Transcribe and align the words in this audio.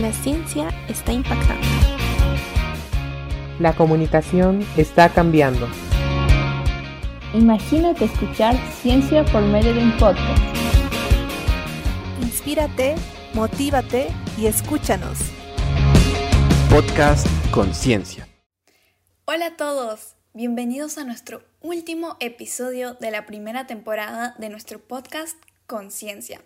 La 0.00 0.12
ciencia 0.12 0.68
está 0.88 1.12
impactando. 1.12 1.66
La 3.58 3.74
comunicación 3.74 4.64
está 4.76 5.08
cambiando. 5.08 5.68
Imagínate 7.34 8.04
escuchar 8.04 8.56
ciencia 8.80 9.24
por 9.24 9.42
medio 9.42 9.74
de 9.74 9.80
un 9.80 9.90
podcast. 9.98 10.40
Inspírate, 12.22 12.94
motívate 13.34 14.06
y 14.38 14.46
escúchanos. 14.46 15.18
Podcast 16.70 17.26
Conciencia. 17.50 18.28
Hola 19.24 19.46
a 19.46 19.56
todos, 19.56 20.14
bienvenidos 20.32 20.96
a 20.98 21.02
nuestro 21.02 21.42
último 21.60 22.16
episodio 22.20 22.94
de 22.94 23.10
la 23.10 23.26
primera 23.26 23.66
temporada 23.66 24.36
de 24.38 24.48
nuestro 24.48 24.78
podcast 24.78 25.36
Conciencia. 25.66 26.40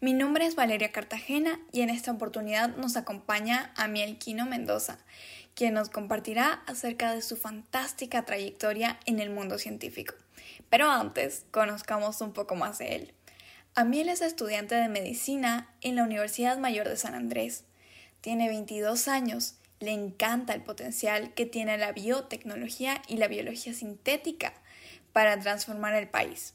Mi 0.00 0.12
nombre 0.12 0.46
es 0.46 0.54
Valeria 0.54 0.92
Cartagena 0.92 1.58
y 1.72 1.80
en 1.80 1.90
esta 1.90 2.12
oportunidad 2.12 2.76
nos 2.76 2.96
acompaña 2.96 3.72
Amiel 3.74 4.16
Quino 4.16 4.46
Mendoza, 4.46 4.98
quien 5.56 5.74
nos 5.74 5.88
compartirá 5.88 6.62
acerca 6.68 7.12
de 7.12 7.20
su 7.20 7.36
fantástica 7.36 8.24
trayectoria 8.24 9.00
en 9.06 9.18
el 9.18 9.30
mundo 9.30 9.58
científico. 9.58 10.14
Pero 10.70 10.88
antes, 10.88 11.46
conozcamos 11.50 12.20
un 12.20 12.32
poco 12.32 12.54
más 12.54 12.78
de 12.78 12.94
él. 12.94 13.14
Amiel 13.74 14.08
es 14.08 14.22
estudiante 14.22 14.76
de 14.76 14.88
medicina 14.88 15.68
en 15.80 15.96
la 15.96 16.04
Universidad 16.04 16.58
Mayor 16.58 16.88
de 16.88 16.96
San 16.96 17.16
Andrés. 17.16 17.64
Tiene 18.20 18.46
22 18.46 19.08
años, 19.08 19.56
le 19.80 19.90
encanta 19.90 20.54
el 20.54 20.62
potencial 20.62 21.34
que 21.34 21.44
tiene 21.44 21.76
la 21.76 21.90
biotecnología 21.90 23.02
y 23.08 23.16
la 23.16 23.26
biología 23.26 23.74
sintética 23.74 24.52
para 25.12 25.40
transformar 25.40 25.94
el 25.94 26.06
país. 26.06 26.54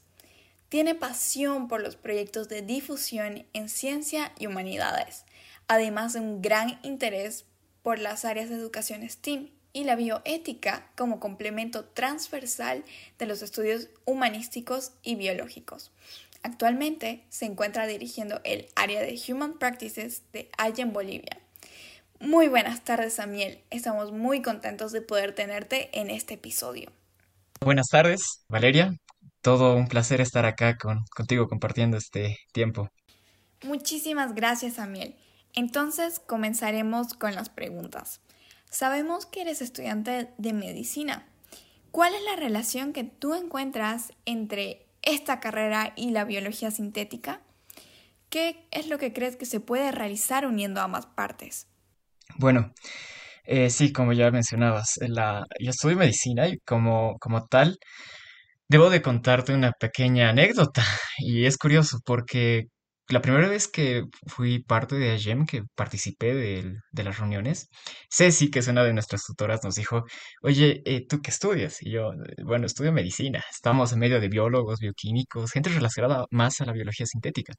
Tiene 0.74 0.96
pasión 0.96 1.68
por 1.68 1.80
los 1.80 1.94
proyectos 1.94 2.48
de 2.48 2.60
difusión 2.60 3.46
en 3.52 3.68
ciencia 3.68 4.32
y 4.40 4.48
humanidades, 4.48 5.24
además 5.68 6.14
de 6.14 6.18
un 6.18 6.42
gran 6.42 6.80
interés 6.82 7.44
por 7.84 8.00
las 8.00 8.24
áreas 8.24 8.48
de 8.48 8.56
educación 8.56 9.08
STEAM 9.08 9.50
y 9.72 9.84
la 9.84 9.94
bioética 9.94 10.90
como 10.96 11.20
complemento 11.20 11.84
transversal 11.84 12.82
de 13.20 13.26
los 13.26 13.42
estudios 13.42 13.86
humanísticos 14.04 14.90
y 15.04 15.14
biológicos. 15.14 15.92
Actualmente 16.42 17.22
se 17.28 17.44
encuentra 17.44 17.86
dirigiendo 17.86 18.40
el 18.42 18.66
área 18.74 19.00
de 19.00 19.16
Human 19.28 19.60
Practices 19.60 20.22
de 20.32 20.50
en 20.76 20.92
Bolivia. 20.92 21.38
Muy 22.18 22.48
buenas 22.48 22.82
tardes, 22.82 23.14
Samuel. 23.14 23.60
Estamos 23.70 24.10
muy 24.10 24.42
contentos 24.42 24.90
de 24.90 25.02
poder 25.02 25.36
tenerte 25.36 25.96
en 26.00 26.10
este 26.10 26.34
episodio. 26.34 26.90
Buenas 27.60 27.86
tardes, 27.92 28.44
Valeria 28.48 28.98
todo 29.44 29.76
un 29.76 29.88
placer 29.88 30.22
estar 30.22 30.46
acá 30.46 30.78
con, 30.78 31.04
contigo 31.14 31.46
compartiendo 31.48 31.98
este 31.98 32.38
tiempo. 32.52 32.88
Muchísimas 33.62 34.34
gracias, 34.34 34.78
Amiel. 34.78 35.16
Entonces 35.52 36.18
comenzaremos 36.18 37.12
con 37.12 37.34
las 37.34 37.50
preguntas. 37.50 38.22
Sabemos 38.70 39.26
que 39.26 39.42
eres 39.42 39.60
estudiante 39.60 40.30
de 40.38 40.52
medicina. 40.54 41.28
¿Cuál 41.90 42.14
es 42.14 42.22
la 42.24 42.36
relación 42.36 42.94
que 42.94 43.04
tú 43.04 43.34
encuentras 43.34 44.14
entre 44.24 44.86
esta 45.02 45.40
carrera 45.40 45.92
y 45.94 46.10
la 46.10 46.24
biología 46.24 46.70
sintética? 46.70 47.42
¿Qué 48.30 48.66
es 48.70 48.88
lo 48.88 48.96
que 48.96 49.12
crees 49.12 49.36
que 49.36 49.44
se 49.44 49.60
puede 49.60 49.92
realizar 49.92 50.46
uniendo 50.46 50.80
ambas 50.80 51.04
partes? 51.04 51.68
Bueno, 52.36 52.72
eh, 53.44 53.68
sí, 53.68 53.92
como 53.92 54.14
ya 54.14 54.30
mencionabas, 54.30 54.94
la, 55.00 55.44
yo 55.60 55.68
estudio 55.68 55.98
medicina 55.98 56.48
y 56.48 56.58
como, 56.60 57.18
como 57.20 57.44
tal, 57.44 57.78
Debo 58.74 58.90
de 58.90 59.02
contarte 59.02 59.54
una 59.54 59.70
pequeña 59.70 60.30
anécdota 60.30 60.82
y 61.18 61.46
es 61.46 61.58
curioso 61.58 62.00
porque 62.04 62.64
la 63.08 63.20
primera 63.22 63.48
vez 63.48 63.68
que 63.68 64.02
fui 64.26 64.64
parte 64.64 64.96
de 64.96 65.12
AGEM, 65.12 65.46
que 65.46 65.62
participé 65.76 66.34
de, 66.34 67.04
las 67.04 67.18
reuniones, 67.20 67.68
Ceci, 68.10 68.50
que 68.50 68.58
es 68.58 68.66
una 68.66 68.82
de 68.82 68.92
nuestras 68.92 69.22
tutoras, 69.24 69.62
nos 69.62 69.76
dijo, 69.76 70.02
oye, 70.42 70.82
eh, 70.86 71.06
¿tú 71.08 71.20
qué 71.22 71.30
estudias? 71.30 71.82
Y 71.82 71.92
yo, 71.92 72.10
bueno, 72.44 72.66
estudio 72.66 72.92
medicina, 72.92 73.44
estamos 73.48 73.92
en 73.92 74.00
medio 74.00 74.20
de 74.20 74.28
biólogos, 74.28 74.80
bioquímicos, 74.80 75.52
gente 75.52 75.70
relacionada 75.70 76.24
más 76.32 76.60
a 76.60 76.64
la 76.64 76.72
biología 76.72 77.06
sintética. 77.06 77.52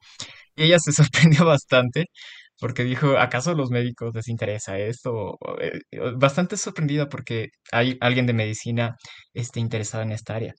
Y 0.54 0.64
ella 0.64 0.78
se 0.78 0.92
sorprendió 1.32 1.46
bastante 1.46 2.10
porque 2.58 2.84
dijo, 2.84 3.18
¿acaso 3.18 3.50
a 3.52 3.54
los 3.54 3.70
médicos 3.70 4.14
les 4.14 4.28
interesa 4.28 4.78
esto? 4.78 5.38
Eh, 5.60 5.80
bastante 6.16 6.56
sorprendida 6.58 7.08
porque 7.08 7.48
hay 7.72 7.96
alguien 8.00 8.26
de 8.26 8.32
medicina 8.34 8.96
este, 9.34 9.60
interesado 9.60 10.02
en 10.02 10.12
esta 10.12 10.34
área. 10.36 10.54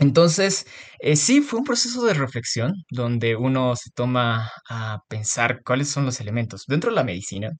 Entonces, 0.00 0.66
eh, 1.00 1.16
sí, 1.16 1.40
fue 1.40 1.58
un 1.58 1.64
proceso 1.64 2.04
de 2.04 2.14
reflexión 2.14 2.72
donde 2.90 3.34
uno 3.36 3.74
se 3.76 3.90
toma 3.90 4.50
a 4.68 5.00
pensar 5.08 5.62
cuáles 5.64 5.88
son 5.88 6.04
los 6.04 6.20
elementos. 6.20 6.64
Dentro 6.68 6.90
de 6.90 6.96
la 6.96 7.04
medicina, 7.04 7.50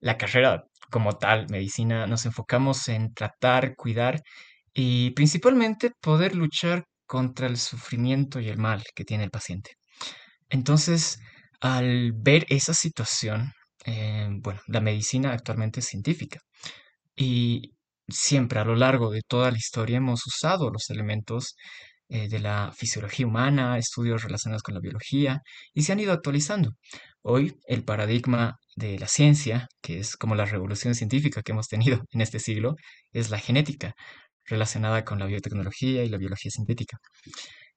la 0.00 0.16
carrera 0.16 0.64
como 0.90 1.12
tal, 1.18 1.46
medicina, 1.50 2.06
nos 2.06 2.24
enfocamos 2.26 2.88
en 2.88 3.12
tratar, 3.14 3.76
cuidar 3.76 4.22
y 4.74 5.10
principalmente 5.12 5.92
poder 6.00 6.34
luchar 6.34 6.84
contra 7.06 7.46
el 7.46 7.58
sufrimiento 7.58 8.40
y 8.40 8.48
el 8.48 8.58
mal 8.58 8.82
que 8.94 9.04
tiene 9.04 9.24
el 9.24 9.30
paciente. 9.30 9.72
Entonces, 10.50 11.20
al 11.60 12.12
ver 12.14 12.46
esa 12.48 12.74
situación, 12.74 13.52
eh, 13.86 14.28
bueno, 14.30 14.60
la 14.68 14.80
medicina 14.80 15.32
actualmente 15.32 15.80
es 15.80 15.86
científica 15.86 16.40
y 17.16 17.74
siempre 18.08 18.60
a 18.60 18.64
lo 18.64 18.76
largo 18.76 19.10
de 19.10 19.22
toda 19.26 19.50
la 19.50 19.58
historia 19.58 19.98
hemos 19.98 20.26
usado 20.26 20.70
los 20.70 20.90
elementos 20.90 21.56
eh, 22.08 22.28
de 22.28 22.40
la 22.40 22.72
fisiología 22.76 23.26
humana, 23.26 23.78
estudios 23.78 24.22
relacionados 24.22 24.62
con 24.62 24.74
la 24.74 24.80
biología, 24.80 25.40
y 25.74 25.82
se 25.82 25.92
han 25.92 26.00
ido 26.00 26.12
actualizando. 26.12 26.72
Hoy 27.22 27.54
el 27.66 27.84
paradigma 27.84 28.56
de 28.76 28.98
la 28.98 29.08
ciencia, 29.08 29.68
que 29.80 29.98
es 30.00 30.16
como 30.16 30.34
la 30.34 30.44
revolución 30.44 30.94
científica 30.94 31.42
que 31.42 31.52
hemos 31.52 31.68
tenido 31.68 32.02
en 32.10 32.20
este 32.20 32.38
siglo, 32.40 32.74
es 33.12 33.30
la 33.30 33.38
genética, 33.38 33.94
relacionada 34.44 35.04
con 35.04 35.18
la 35.18 35.26
biotecnología 35.26 36.04
y 36.04 36.08
la 36.08 36.18
biología 36.18 36.50
sintética. 36.50 36.98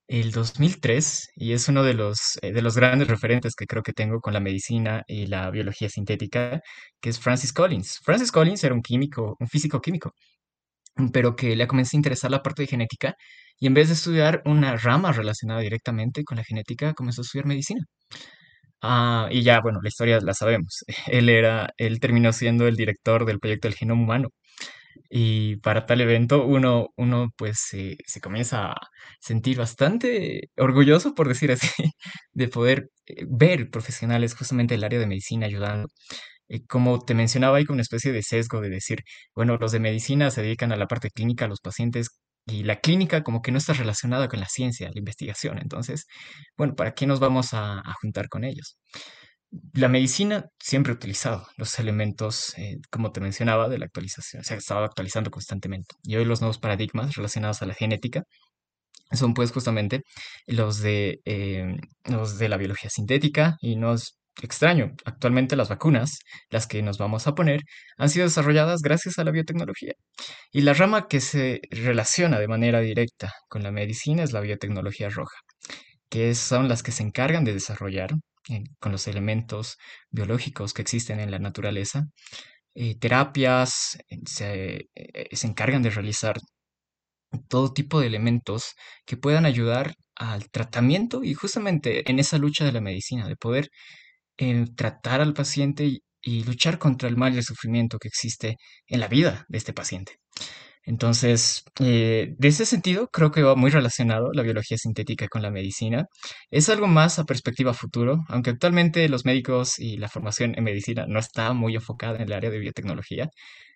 El 0.08 0.32
2003, 0.32 1.30
y 1.36 1.54
es 1.54 1.68
uno 1.68 1.84
de 1.84 1.94
los, 1.96 2.38
eh, 2.42 2.52
de 2.54 2.62
los 2.62 2.76
grandes 2.76 3.08
referentes 3.08 3.56
que 3.56 3.66
creo 3.66 3.82
que 3.84 3.94
tengo 3.94 4.20
con 4.22 4.34
la 4.34 4.40
medicina 4.40 5.04
y 5.08 5.26
la 5.28 5.50
biología 5.50 5.90
sintética, 5.90 6.62
que 7.02 7.10
es 7.10 7.20
Francis 7.20 7.52
Collins. 7.54 8.00
Francis 8.04 8.32
Collins 8.32 8.64
era 8.64 8.76
un 8.76 8.82
químico, 8.82 9.36
un 9.40 9.48
físico 9.48 9.82
químico, 9.82 10.14
pero 11.14 11.36
que 11.36 11.56
le 11.56 11.68
comenzó 11.68 11.98
a 11.98 12.00
interesar 12.00 12.32
la 12.32 12.44
parte 12.44 12.64
de 12.64 12.68
genética 12.68 13.16
y 13.60 13.68
en 13.68 13.74
vez 13.74 13.88
de 13.90 13.96
estudiar 13.96 14.42
una 14.46 14.78
rama 14.78 15.12
relacionada 15.12 15.62
directamente 15.62 16.24
con 16.24 16.38
la 16.38 16.44
genética, 16.44 16.94
comenzó 16.94 17.22
a 17.22 17.24
estudiar 17.24 17.48
medicina. 17.48 17.82
Ah, 18.82 19.28
y 19.32 19.42
ya, 19.44 19.62
bueno, 19.62 19.80
la 19.82 19.90
historia 19.90 20.20
la 20.22 20.34
sabemos. 20.34 20.84
Él 21.08 21.30
era, 21.30 21.70
él 21.78 22.00
terminó 22.00 22.32
siendo 22.34 22.68
el 22.68 22.76
director 22.76 23.26
del 23.26 23.40
proyecto 23.40 23.68
del 23.68 23.76
genoma 23.78 24.04
humano. 24.04 24.30
Y 25.10 25.58
para 25.58 25.86
tal 25.86 26.02
evento 26.02 26.46
uno, 26.46 26.88
uno 26.98 27.30
pues 27.38 27.58
se, 27.60 27.98
se 28.06 28.22
comienza 28.22 28.72
a 28.72 28.76
sentir 29.20 29.58
bastante 29.58 30.50
orgulloso, 30.58 31.16
por 31.16 31.28
decir 31.28 31.52
así, 31.52 31.68
de 32.34 32.48
poder 32.48 32.90
eh, 33.08 33.26
ver 33.28 33.70
profesionales 33.70 34.36
justamente 34.36 34.74
del 34.76 34.84
área 34.84 35.00
de 35.00 35.08
medicina 35.08 35.46
ayudando. 35.48 35.88
Eh, 36.50 36.66
como 36.68 37.00
te 37.04 37.14
mencionaba, 37.16 37.58
hay 37.58 37.66
como 37.66 37.76
una 37.76 37.82
especie 37.84 38.12
de 38.12 38.24
sesgo 38.24 38.62
de 38.62 38.70
decir, 38.70 39.00
bueno, 39.36 39.58
los 39.58 39.72
de 39.72 39.80
medicina 39.80 40.32
se 40.32 40.42
dedican 40.42 40.72
a 40.72 40.78
la 40.78 40.88
parte 40.88 41.10
clínica, 41.10 41.48
los 41.48 41.62
pacientes 41.62 42.10
y 42.48 42.64
la 42.64 42.80
clínica 42.80 43.24
como 43.24 43.42
que 43.42 43.52
no 43.52 43.58
está 43.58 43.74
relacionada 43.74 44.28
con 44.28 44.40
la 44.40 44.48
ciencia, 44.48 44.90
la 44.94 45.00
investigación. 45.00 45.58
Entonces, 45.60 46.06
bueno, 46.58 46.76
¿para 46.76 46.94
qué 46.94 47.08
nos 47.08 47.20
vamos 47.20 47.54
a, 47.54 47.82
juntar 48.02 48.30
con 48.30 48.44
ellos? 48.44 48.78
La 49.74 49.90
medicina 49.90 50.46
siempre 50.60 50.92
ha 50.94 50.96
utilizado 50.96 51.48
los 51.58 51.80
elementos, 51.80 52.54
eh, 52.58 52.78
como 52.92 53.12
te 53.12 53.22
mencionaba, 53.22 53.70
de 53.70 53.78
la 53.80 53.86
actualización, 53.86 54.42
o 54.42 54.44
sea, 54.44 54.58
estaba 54.58 54.86
actualizando 54.86 55.32
constantemente. 55.32 55.96
Y 56.04 56.16
hoy 56.16 56.26
los 56.26 56.42
nuevos 56.42 56.60
paradigmas 56.60 57.16
relacionados 57.16 57.62
a 57.62 57.66
la 57.66 57.74
genética 57.74 58.24
son 59.12 59.34
pues 59.34 59.52
justamente 59.52 60.04
los 60.48 60.80
de, 60.82 61.20
eh, 61.26 61.76
los 62.06 62.38
de 62.40 62.50
la 62.50 62.58
biología 62.58 62.90
sintética 62.90 63.58
y 63.62 63.76
nos 63.76 64.18
extraño. 64.42 64.92
Actualmente 65.06 65.56
las 65.56 65.70
vacunas, 65.70 66.20
las 66.50 66.68
que 66.68 66.82
nos 66.82 66.98
vamos 66.98 67.28
a 67.28 67.36
poner, 67.36 67.62
han 67.98 68.10
sido 68.10 68.26
desarrolladas 68.26 68.82
gracias 68.82 69.20
a 69.20 69.24
la 69.24 69.32
biotecnología. 69.32 69.94
Y 70.52 70.62
la 70.62 70.74
rama 70.74 71.08
que 71.08 71.22
se 71.22 71.62
relaciona 71.72 72.40
de 72.40 72.48
manera 72.48 72.82
directa 72.82 73.32
con 73.50 73.64
la 73.64 73.72
medicina 73.72 74.24
es 74.24 74.34
la 74.34 74.42
biotecnología 74.42 75.10
roja, 75.10 75.38
que 76.10 76.36
son 76.36 76.68
las 76.70 76.84
que 76.84 76.92
se 76.92 77.04
encargan 77.04 77.46
de 77.46 77.54
desarrollar 77.54 78.12
eh, 78.50 78.64
con 78.80 78.92
los 78.92 79.08
elementos 79.08 79.78
biológicos 80.12 80.74
que 80.74 80.82
existen 80.82 81.20
en 81.20 81.32
la 81.32 81.40
naturaleza. 81.40 82.06
Eh, 82.76 82.98
terapias 83.00 83.98
eh, 84.10 84.20
se, 84.26 84.90
se 85.32 85.48
encargan 85.48 85.82
de 85.84 85.90
realizar 85.92 86.38
todo 87.50 87.74
tipo 87.74 88.00
de 88.00 88.08
elementos 88.08 88.76
que 89.06 89.18
puedan 89.18 89.46
ayudar 89.46 89.96
al 90.16 90.50
tratamiento 90.52 91.24
y 91.24 91.34
justamente 91.34 92.10
en 92.10 92.20
esa 92.20 92.38
lucha 92.38 92.66
de 92.66 92.72
la 92.72 92.82
medicina, 92.82 93.28
de 93.28 93.36
poder 93.36 93.70
tratar 94.76 95.22
al 95.22 95.34
paciente 95.34 95.86
y, 96.22 96.44
luchar 96.44 96.80
contra 96.80 97.08
el 97.10 97.18
mal 97.18 97.34
y 97.36 97.38
el 97.38 97.44
sufrimiento 97.44 98.00
que 98.00 98.08
existe 98.08 98.58
en 98.88 99.00
la 99.00 99.08
vida 99.08 99.46
de 99.50 99.58
este 99.58 99.74
paciente. 99.74 100.14
Entonces, 100.86 101.64
eh, 101.80 102.36
de 102.38 102.48
ese 102.48 102.66
sentido, 102.66 103.08
creo 103.10 103.32
que 103.32 103.42
va 103.44 103.56
muy 103.56 103.72
relacionado 103.72 104.32
la 104.34 104.44
biología 104.44 104.78
sintética 104.78 105.28
con 105.28 105.42
la 105.42 105.52
medicina. 105.52 106.06
Es 106.52 106.70
algo 106.70 106.88
más 106.88 107.18
a 107.20 107.26
perspectiva 107.26 107.74
futuro, 107.74 108.20
aunque 108.30 108.52
actualmente 108.52 109.10
los 109.10 109.26
médicos 109.26 109.80
y 109.80 109.98
la 109.98 110.10
formación 110.10 110.54
en 110.58 110.64
medicina 110.64 111.06
no 111.08 111.20
está 111.20 111.54
muy 111.54 111.76
enfocada 111.76 112.18
en 112.18 112.24
el 112.24 112.34
área 112.34 112.50
de 112.52 112.60
biotecnología. 112.60 113.30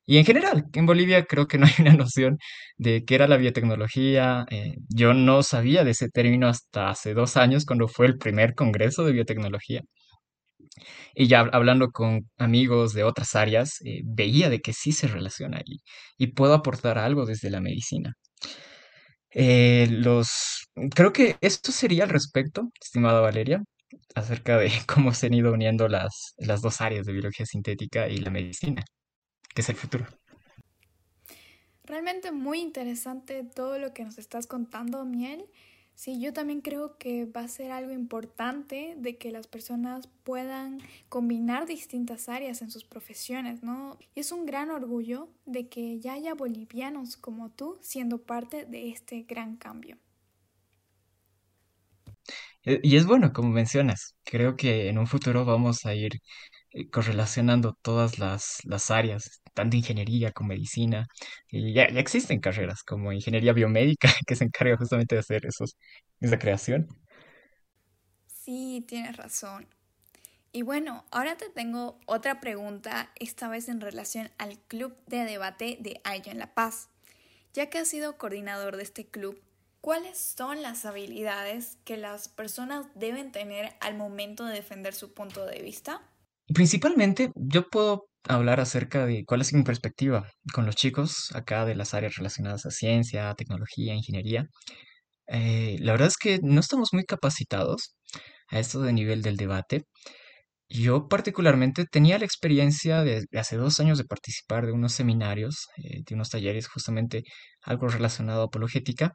Y 0.06 0.18
en 0.18 0.26
general, 0.26 0.66
en 0.74 0.86
Bolivia 0.86 1.26
creo 1.26 1.48
que 1.48 1.58
no 1.58 1.66
hay 1.68 1.74
una 1.80 1.94
noción 1.96 2.38
de 2.78 3.04
qué 3.06 3.16
era 3.16 3.28
la 3.28 3.38
biotecnología. 3.38 4.46
eh, 4.52 4.76
yo 4.90 5.14
no 5.14 5.44
sabía 5.44 5.84
de 5.84 5.92
ese 5.92 6.10
término 6.10 6.48
hasta 6.48 6.90
hace 6.90 7.14
dos 7.14 7.38
años, 7.38 7.66
cuando 7.66 7.88
fue 7.88 8.08
el 8.08 8.18
primer 8.18 8.56
congreso 8.56 9.04
de 9.06 9.14
biotecnología. 9.14 9.82
Y 11.16 11.28
ya 11.28 11.42
hab- 11.44 11.50
hablando 11.54 11.92
con 11.92 12.30
amigos 12.38 12.94
de 12.94 13.04
otras 13.04 13.36
áreas, 13.36 13.82
eh, 13.86 14.02
veía 14.06 14.50
de 14.50 14.62
que 14.62 14.74
sí 14.74 14.92
se 14.92 15.08
relaciona 15.08 15.62
y, 15.66 15.82
y 16.18 16.28
puedo 16.28 16.54
aportar 16.54 16.98
algo 16.98 17.26
desde 17.26 17.50
la 17.50 17.62
medicina. 17.62 18.16
Eh, 19.32 19.88
los, 19.92 20.30
creo 20.96 21.14
que 21.14 21.38
esto 21.42 21.72
sería 21.72 22.04
al 22.06 22.10
respecto, 22.10 22.70
estimada 22.82 23.22
Valeria, 23.22 23.64
acerca 24.16 24.58
de 24.58 24.72
cómo 24.88 25.14
se 25.14 25.28
han 25.28 25.34
ido 25.36 25.54
uniendo 25.54 25.88
las, 25.88 26.34
las 26.38 26.62
dos 26.62 26.82
áreas 26.82 27.06
de 27.06 27.14
biología 27.14 27.46
sintética 27.46 28.08
y 28.10 28.18
la 28.18 28.32
medicina, 28.32 28.84
que 29.56 29.62
es 29.62 29.70
el 29.70 29.76
futuro. 29.78 30.08
Realmente 31.84 32.32
muy 32.32 32.60
interesante 32.60 33.44
todo 33.44 33.80
lo 33.80 33.94
que 33.94 34.04
nos 34.06 34.18
estás 34.18 34.48
contando, 34.48 35.06
Miel. 35.06 35.46
Sí, 36.02 36.20
yo 36.22 36.32
también 36.34 36.62
creo 36.62 36.98
que 36.98 37.26
va 37.26 37.42
a 37.42 37.48
ser 37.50 37.72
algo 37.72 37.92
importante 37.92 38.96
de 38.98 39.18
que 39.18 39.32
las 39.32 39.48
personas 39.48 40.08
puedan 40.24 40.80
combinar 41.10 41.66
distintas 41.68 42.30
áreas 42.30 42.62
en 42.62 42.72
sus 42.72 42.86
profesiones, 42.86 43.64
¿no? 43.64 43.98
Y 44.16 44.22
es 44.22 44.32
un 44.32 44.46
gran 44.46 44.72
orgullo 44.72 45.28
de 45.46 45.68
que 45.68 46.00
ya 46.00 46.14
haya 46.14 46.34
bolivianos 46.36 47.18
como 47.18 47.50
tú 47.52 47.78
siendo 47.82 48.18
parte 48.20 48.66
de 48.66 48.90
este 48.90 49.24
gran 49.24 49.58
cambio. 49.58 49.98
Eh, 52.66 52.80
Y 52.84 52.98
es 52.98 53.06
bueno, 53.06 53.32
como 53.34 53.50
mencionas, 53.50 54.16
creo 54.24 54.56
que 54.56 54.90
en 54.90 54.98
un 54.98 55.08
futuro 55.08 55.46
vamos 55.46 55.86
a 55.86 55.96
ir 55.96 56.14
eh, 56.72 56.90
correlacionando 56.90 57.78
todas 57.82 58.20
las, 58.20 58.58
las 58.66 58.92
áreas, 58.92 59.42
tanto 59.54 59.78
ingeniería 59.78 60.32
como 60.32 60.50
medicina. 60.50 61.08
Y 61.50 61.74
ya, 61.74 61.90
ya 61.90 62.00
existen 62.00 62.40
carreras 62.40 62.84
como 62.84 63.12
ingeniería 63.14 63.54
biomédica 63.54 64.10
que 64.28 64.36
se 64.36 64.46
encarga 64.46 64.78
justamente 64.78 65.16
de 65.16 65.20
hacer 65.22 65.46
esos, 65.46 65.78
esa 66.20 66.40
creación. 66.40 66.88
Sí, 68.28 68.84
tienes 68.88 69.18
razón. 69.18 69.68
Y 70.54 70.64
bueno, 70.64 71.06
ahora 71.12 71.38
te 71.38 71.50
tengo 71.50 72.00
otra 72.08 72.42
pregunta, 72.42 73.12
esta 73.18 73.50
vez 73.50 73.70
en 73.70 73.82
relación 73.82 74.32
al 74.38 74.60
Club 74.62 74.96
de 75.08 75.26
Debate 75.26 75.78
de 75.82 76.02
Ayo 76.06 76.32
en 76.32 76.40
La 76.40 76.54
Paz. 76.56 76.90
Ya 77.54 77.70
que 77.70 77.80
has 77.80 77.90
sido 77.90 78.18
coordinador 78.18 78.78
de 78.78 78.84
este 78.84 79.08
club, 79.08 79.42
¿cuáles 79.82 80.20
son 80.20 80.62
las 80.64 80.86
habilidades 80.86 81.78
que 81.86 81.98
las 81.98 82.30
personas 82.30 82.88
deben 82.96 83.32
tener 83.32 83.76
al 83.82 83.98
momento 83.98 84.46
de 84.46 84.56
defender 84.56 84.96
su 84.96 85.14
punto 85.14 85.46
de 85.46 85.62
vista? 85.62 86.02
Principalmente 86.54 87.32
yo 87.36 87.68
puedo 87.70 88.08
hablar 88.24 88.60
acerca 88.60 89.06
de 89.06 89.24
cuál 89.26 89.42
es 89.42 89.54
mi 89.54 89.64
perspectiva 89.64 90.28
con 90.54 90.66
los 90.66 90.76
chicos 90.76 91.30
acá 91.36 91.66
de 91.66 91.76
las 91.76 91.94
áreas 91.94 92.16
relacionadas 92.16 92.66
a 92.66 92.72
ciencia, 92.72 93.34
tecnología, 93.36 93.94
ingeniería. 93.94 94.48
Eh, 95.28 95.78
la 95.82 95.94
verdad 95.94 96.10
es 96.10 96.18
que 96.18 96.40
no 96.44 96.60
estamos 96.62 96.94
muy 96.94 97.06
capacitados 97.06 97.96
a 98.50 98.60
esto 98.60 98.82
de 98.82 98.94
nivel 98.94 99.22
del 99.22 99.38
debate. 99.38 99.86
Yo 100.70 101.08
particularmente 101.08 101.86
tenía 101.86 102.20
la 102.20 102.26
experiencia 102.26 103.04
de, 103.04 103.26
de 103.30 103.40
hace 103.40 103.58
dos 103.58 103.80
años 103.80 103.98
de 104.00 104.06
participar 104.06 104.66
de 104.68 104.74
unos 104.74 104.94
seminarios, 104.94 105.68
eh, 105.78 106.02
de 106.06 106.16
unos 106.16 106.30
talleres, 106.30 106.68
justamente 106.68 107.24
algo 107.64 107.88
relacionado 107.90 108.44
a 108.44 108.46
apologética, 108.46 109.14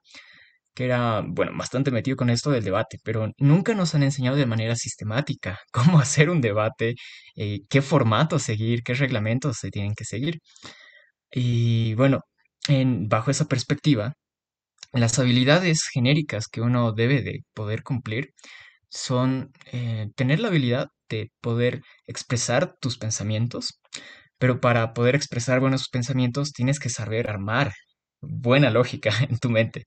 que 0.74 0.84
era, 0.86 1.22
bueno, 1.26 1.52
bastante 1.56 1.90
metido 1.90 2.16
con 2.16 2.30
esto 2.30 2.50
del 2.50 2.64
debate, 2.64 2.98
pero 3.04 3.30
nunca 3.38 3.74
nos 3.74 3.94
han 3.94 4.02
enseñado 4.02 4.36
de 4.36 4.46
manera 4.46 4.76
sistemática 4.76 5.58
cómo 5.72 6.00
hacer 6.00 6.30
un 6.30 6.40
debate, 6.40 6.94
eh, 7.36 7.60
qué 7.68 7.82
formato 7.82 8.38
seguir, 8.38 8.82
qué 8.82 8.94
reglamentos 8.94 9.58
se 9.58 9.70
tienen 9.70 9.94
que 9.94 10.04
seguir. 10.04 10.40
Y 11.30 11.94
bueno, 11.94 12.20
en, 12.68 13.08
bajo 13.08 13.30
esa 13.30 13.46
perspectiva, 13.46 14.14
las 14.92 15.18
habilidades 15.18 15.82
genéricas 15.92 16.48
que 16.48 16.60
uno 16.62 16.92
debe 16.92 17.22
de 17.22 17.40
poder 17.54 17.82
cumplir 17.82 18.34
son 18.88 19.52
eh, 19.72 20.08
tener 20.16 20.40
la 20.40 20.48
habilidad 20.48 20.88
de 21.08 21.32
poder 21.40 21.82
expresar 22.06 22.76
tus 22.80 22.98
pensamientos, 22.98 23.80
pero 24.38 24.60
para 24.60 24.94
poder 24.94 25.14
expresar 25.16 25.60
buenos 25.60 25.88
pensamientos 25.90 26.52
tienes 26.52 26.78
que 26.80 26.90
saber 26.90 27.30
armar 27.30 27.72
buena 28.20 28.70
lógica 28.70 29.10
en 29.28 29.38
tu 29.38 29.50
mente 29.50 29.84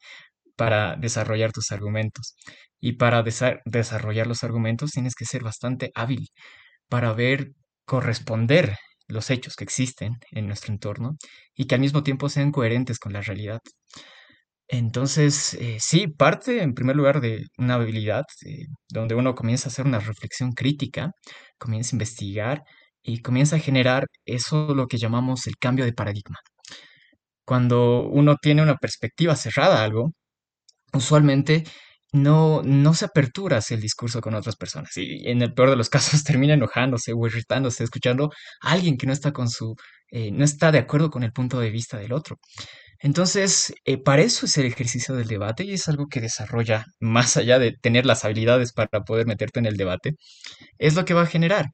para 0.58 0.98
desarrollar 0.98 1.54
tus 1.54 1.72
argumentos. 1.74 2.36
Y 2.82 2.94
para 2.96 3.24
desa- 3.24 3.62
desarrollar 3.66 4.28
los 4.28 4.44
argumentos 4.44 4.92
tienes 4.92 5.16
que 5.16 5.26
ser 5.26 5.44
bastante 5.44 5.92
hábil 5.96 6.30
para 6.90 7.14
ver 7.14 7.54
corresponder 7.86 8.76
los 9.08 9.30
hechos 9.32 9.56
que 9.56 9.64
existen 9.66 10.18
en 10.32 10.48
nuestro 10.48 10.74
entorno 10.74 11.18
y 11.56 11.66
que 11.68 11.76
al 11.76 11.82
mismo 11.82 12.04
tiempo 12.04 12.30
sean 12.30 12.52
coherentes 12.52 13.00
con 13.00 13.14
la 13.14 13.22
realidad. 13.22 13.62
Entonces, 14.70 15.54
eh, 15.56 15.78
sí, 15.80 16.08
parte 16.08 16.62
en 16.62 16.74
primer 16.74 16.96
lugar 16.98 17.22
de 17.22 17.46
una 17.58 17.76
habilidad 17.76 18.24
eh, 18.46 18.66
donde 18.90 19.16
uno 19.16 19.34
comienza 19.36 19.70
a 19.70 19.72
hacer 19.72 19.86
una 19.86 20.00
reflexión 20.00 20.52
crítica, 20.52 21.12
comienza 21.58 21.92
a 21.92 21.98
investigar 21.98 22.64
y 23.02 23.22
comienza 23.22 23.56
a 23.58 23.60
generar 23.60 24.08
eso 24.26 24.76
lo 24.76 24.88
que 24.88 24.98
llamamos 24.98 25.48
el 25.48 25.58
cambio 25.58 25.86
de 25.86 25.94
paradigma. 25.94 26.38
Cuando 27.46 28.04
uno 28.10 28.36
tiene 28.42 28.62
una 28.62 28.76
perspectiva 28.76 29.36
cerrada 29.36 29.80
a 29.82 29.84
algo, 29.86 30.12
usualmente 30.94 31.64
no, 32.14 32.62
no 32.64 32.94
se 32.94 33.06
apertura 33.06 33.60
el 33.70 33.82
discurso 33.82 34.22
con 34.22 34.34
otras 34.34 34.56
personas 34.56 34.96
y 34.98 35.30
en 35.30 35.42
el 35.42 35.54
peor 35.54 35.70
de 35.70 35.76
los 35.76 35.90
casos 35.90 36.24
termina 36.24 36.54
enojándose 36.54 37.14
o 37.14 37.28
irritándose, 37.28 37.84
escuchando 37.84 38.32
a 38.62 38.72
alguien 38.72 38.98
que 38.98 39.08
no 39.08 39.14
está 39.14 39.32
con 39.34 39.50
su, 39.50 39.76
eh, 40.12 40.32
no 40.32 40.44
está 40.44 40.72
de 40.72 40.80
acuerdo 40.80 41.10
con 41.10 41.24
el 41.24 41.32
punto 41.32 41.60
de 41.60 41.70
vista 41.70 41.98
del 41.98 42.14
otro. 42.14 42.38
Entonces, 43.00 43.74
eh, 43.86 43.98
para 43.98 44.24
eso 44.24 44.48
es 44.48 44.58
el 44.58 44.66
ejercicio 44.66 45.16
del 45.16 45.28
debate 45.28 45.64
y 45.64 45.74
es 45.74 45.88
algo 45.88 46.08
que 46.08 46.22
desarrolla 46.22 46.86
más 47.00 47.38
allá 47.38 47.60
de 47.60 47.74
tener 47.74 48.06
las 48.06 48.26
habilidades 48.26 48.74
para 48.74 49.04
poder 49.04 49.28
meterte 49.28 49.60
en 49.60 49.68
el 49.68 49.78
debate, 49.78 50.16
es 50.80 50.96
lo 50.96 51.06
que 51.06 51.14
va 51.14 51.24
a 51.24 51.28
generar, 51.28 51.68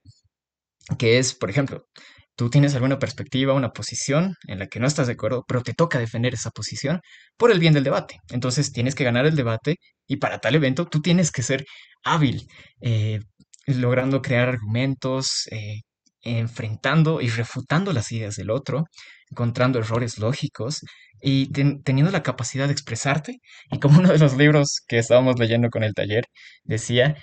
que 0.98 1.18
es, 1.20 1.34
por 1.34 1.50
ejemplo, 1.50 1.86
tú 2.36 2.50
tienes 2.50 2.74
alguna 2.76 3.00
perspectiva, 3.00 3.54
una 3.54 3.72
posición 3.74 4.36
en 4.48 4.60
la 4.60 4.68
que 4.68 4.80
no 4.80 4.88
estás 4.88 5.08
de 5.08 5.14
acuerdo, 5.14 5.44
pero 5.48 5.62
te 5.64 5.74
toca 5.74 6.00
defender 6.00 6.34
esa 6.34 6.52
posición 6.52 7.02
por 7.38 7.52
el 7.52 7.60
bien 7.60 7.74
del 7.74 7.84
debate. 7.84 8.20
Entonces, 8.30 8.72
tienes 8.72 8.96
que 8.96 9.04
ganar 9.04 9.26
el 9.26 9.36
debate 9.36 9.78
y 10.08 10.18
para 10.18 10.40
tal 10.40 10.56
evento 10.56 10.86
tú 10.88 11.02
tienes 11.02 11.32
que 11.32 11.44
ser 11.44 11.66
hábil, 12.04 12.48
eh, 12.82 13.20
logrando 13.68 14.22
crear 14.22 14.50
argumentos, 14.50 15.48
eh, 15.52 15.82
enfrentando 16.22 17.22
y 17.22 17.30
refutando 17.30 17.94
las 17.94 18.12
ideas 18.12 18.36
del 18.36 18.50
otro, 18.52 18.86
encontrando 19.30 19.80
errores 19.80 20.18
lógicos 20.20 20.82
y 21.22 21.52
ten- 21.52 21.82
teniendo 21.84 22.12
la 22.12 22.24
capacidad 22.24 22.68
de 22.68 22.74
expresarte. 22.74 23.38
Y 23.72 23.80
como 23.80 24.00
uno 24.00 24.10
de 24.12 24.20
los 24.20 24.36
libros 24.38 24.82
que 24.88 25.00
estábamos 25.00 25.40
leyendo 25.40 25.70
con 25.70 25.84
el 25.84 25.94
taller 25.94 26.26
decía, 26.64 27.16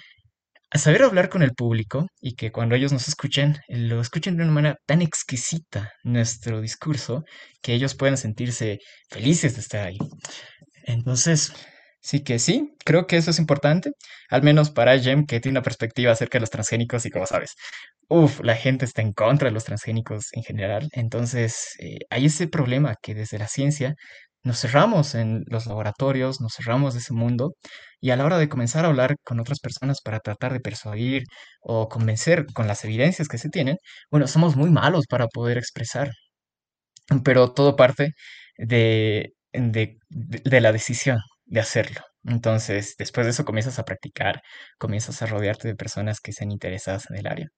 a 0.71 0.79
saber 0.79 1.03
hablar 1.03 1.29
con 1.29 1.43
el 1.43 1.53
público 1.53 2.07
y 2.21 2.35
que 2.35 2.53
cuando 2.53 2.75
ellos 2.77 2.93
nos 2.93 3.09
escuchen, 3.09 3.59
lo 3.69 4.01
escuchen 4.01 4.37
de 4.37 4.45
una 4.45 4.53
manera 4.53 4.77
tan 4.87 5.03
exquisita 5.03 5.93
nuestro 6.05 6.61
discurso 6.61 7.25
que 7.63 7.75
ellos 7.75 7.95
puedan 7.95 8.17
sentirse 8.17 8.79
felices 9.11 9.55
de 9.55 9.61
estar 9.61 9.87
ahí. 9.87 9.99
Entonces, 10.85 11.53
sí 12.01 12.23
que 12.23 12.39
sí, 12.39 12.75
creo 12.85 13.07
que 13.07 13.17
eso 13.17 13.31
es 13.31 13.39
importante, 13.39 13.93
al 14.29 14.43
menos 14.43 14.71
para 14.71 14.99
Jem, 14.99 15.27
que 15.27 15.41
tiene 15.41 15.59
una 15.59 15.63
perspectiva 15.63 16.13
acerca 16.13 16.39
de 16.39 16.43
los 16.43 16.51
transgénicos 16.51 17.05
y 17.07 17.11
como 17.11 17.27
sabes, 17.27 17.55
uff, 18.09 18.41
la 18.43 18.57
gente 18.57 18.85
está 18.85 19.03
en 19.03 19.13
contra 19.13 19.49
de 19.49 19.55
los 19.55 19.65
transgénicos 19.65 20.29
en 20.33 20.43
general. 20.43 20.89
Entonces, 20.93 21.75
eh, 21.81 21.99
hay 22.11 22.27
ese 22.27 22.49
problema 22.49 22.95
que 23.03 23.15
desde 23.15 23.39
la 23.39 23.49
ciencia 23.49 23.95
nos 24.43 24.61
cerramos 24.61 25.15
en 25.15 25.43
los 25.47 25.67
laboratorios, 25.67 26.41
nos 26.41 26.55
cerramos 26.55 26.95
de 26.95 27.01
ese 27.01 27.13
mundo 27.15 27.55
y 28.01 28.11
a 28.11 28.17
la 28.17 28.25
hora 28.25 28.39
de 28.39 28.49
comenzar 28.49 28.85
a 28.85 28.89
hablar 28.89 29.17
con 29.25 29.41
otras 29.41 29.61
personas 29.61 30.01
para 30.03 30.21
tratar 30.21 30.53
de 30.53 30.61
persuadir 30.61 31.25
o 31.61 31.89
convencer 31.89 32.47
con 32.55 32.67
las 32.67 32.85
evidencias 32.85 33.29
que 33.29 33.39
se 33.39 33.51
tienen, 33.51 33.77
bueno, 34.11 34.27
somos 34.27 34.57
muy 34.57 34.71
malos 34.71 35.07
para 35.09 35.27
poder 35.29 35.59
expresar 35.59 36.11
pero 37.25 37.53
todo 37.53 37.77
parte 37.77 38.13
de, 38.57 39.33
de, 39.53 39.99
de 40.09 40.61
la 40.61 40.73
decisión 40.73 41.19
de 41.47 41.61
hacerlo. 41.61 42.01
Entonces, 42.25 42.95
después 42.99 43.27
de 43.27 43.33
eso 43.33 43.45
comienzas 43.45 43.79
a 43.79 43.85
practicar, 43.85 44.43
comienzas 44.79 45.23
a 45.23 45.27
rodearte 45.27 45.69
de 45.69 45.75
personas 45.75 46.21
que 46.21 46.33
sean 46.33 46.51
interesadas 46.53 47.05
en 47.11 47.17
el 47.17 47.27
área. 47.27 47.49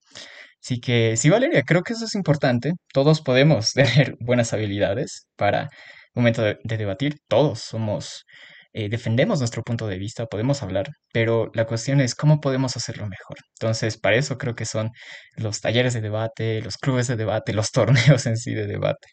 Así 0.63 0.81
que 0.81 1.17
sí, 1.17 1.31
Valeria, 1.31 1.63
creo 1.65 1.83
que 1.83 1.95
eso 1.95 2.05
es 2.07 2.15
importante. 2.15 2.73
Todos 2.93 3.23
podemos 3.23 3.73
tener 3.75 4.17
buenas 4.21 4.53
habilidades 4.53 5.27
para 5.37 5.71
momento 6.15 6.43
de, 6.43 6.59
de 6.65 6.77
debatir. 6.77 7.21
Todos 7.29 7.61
somos, 7.61 8.25
eh, 8.73 8.89
defendemos 8.89 9.39
nuestro 9.41 9.63
punto 9.63 9.87
de 9.87 9.99
vista, 9.99 10.27
podemos 10.27 10.63
hablar, 10.63 10.89
pero 11.13 11.51
la 11.55 11.67
cuestión 11.67 12.01
es 12.01 12.15
cómo 12.15 12.41
podemos 12.41 12.77
hacerlo 12.77 13.07
mejor. 13.09 13.39
Entonces, 13.61 13.99
para 13.99 14.17
eso 14.17 14.39
creo 14.39 14.55
que 14.55 14.67
son 14.67 14.91
los 15.37 15.61
talleres 15.61 15.95
de 15.95 16.01
debate, 16.01 16.61
los 16.63 16.77
clubes 16.79 17.07
de 17.09 17.17
debate, 17.17 17.53
los 17.53 17.71
torneos 17.73 18.27
en 18.27 18.37
sí 18.37 18.55
de 18.55 18.67
debate. 18.67 19.09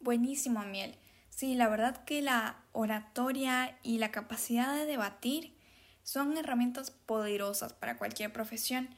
Buenísimo, 0.00 0.60
Miel. 0.64 0.96
Sí, 1.30 1.54
la 1.54 1.68
verdad 1.68 2.04
que 2.04 2.22
la 2.22 2.62
oratoria 2.72 3.78
y 3.82 3.98
la 3.98 4.10
capacidad 4.12 4.74
de 4.74 4.86
debatir 4.86 5.56
son 6.02 6.36
herramientas 6.36 6.90
poderosas 6.90 7.72
para 7.72 7.96
cualquier 7.98 8.32
profesión. 8.32 8.94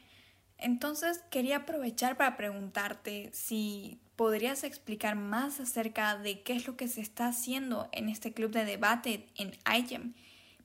Entonces 0.58 1.20
quería 1.30 1.58
aprovechar 1.58 2.16
para 2.16 2.36
preguntarte 2.36 3.30
si 3.32 4.00
podrías 4.16 4.64
explicar 4.64 5.14
más 5.14 5.60
acerca 5.60 6.16
de 6.16 6.42
qué 6.42 6.54
es 6.54 6.66
lo 6.66 6.76
que 6.76 6.88
se 6.88 7.00
está 7.00 7.28
haciendo 7.28 7.88
en 7.92 8.08
este 8.08 8.32
club 8.32 8.50
de 8.50 8.64
debate 8.64 9.28
en 9.36 9.52
IGEM 9.66 10.14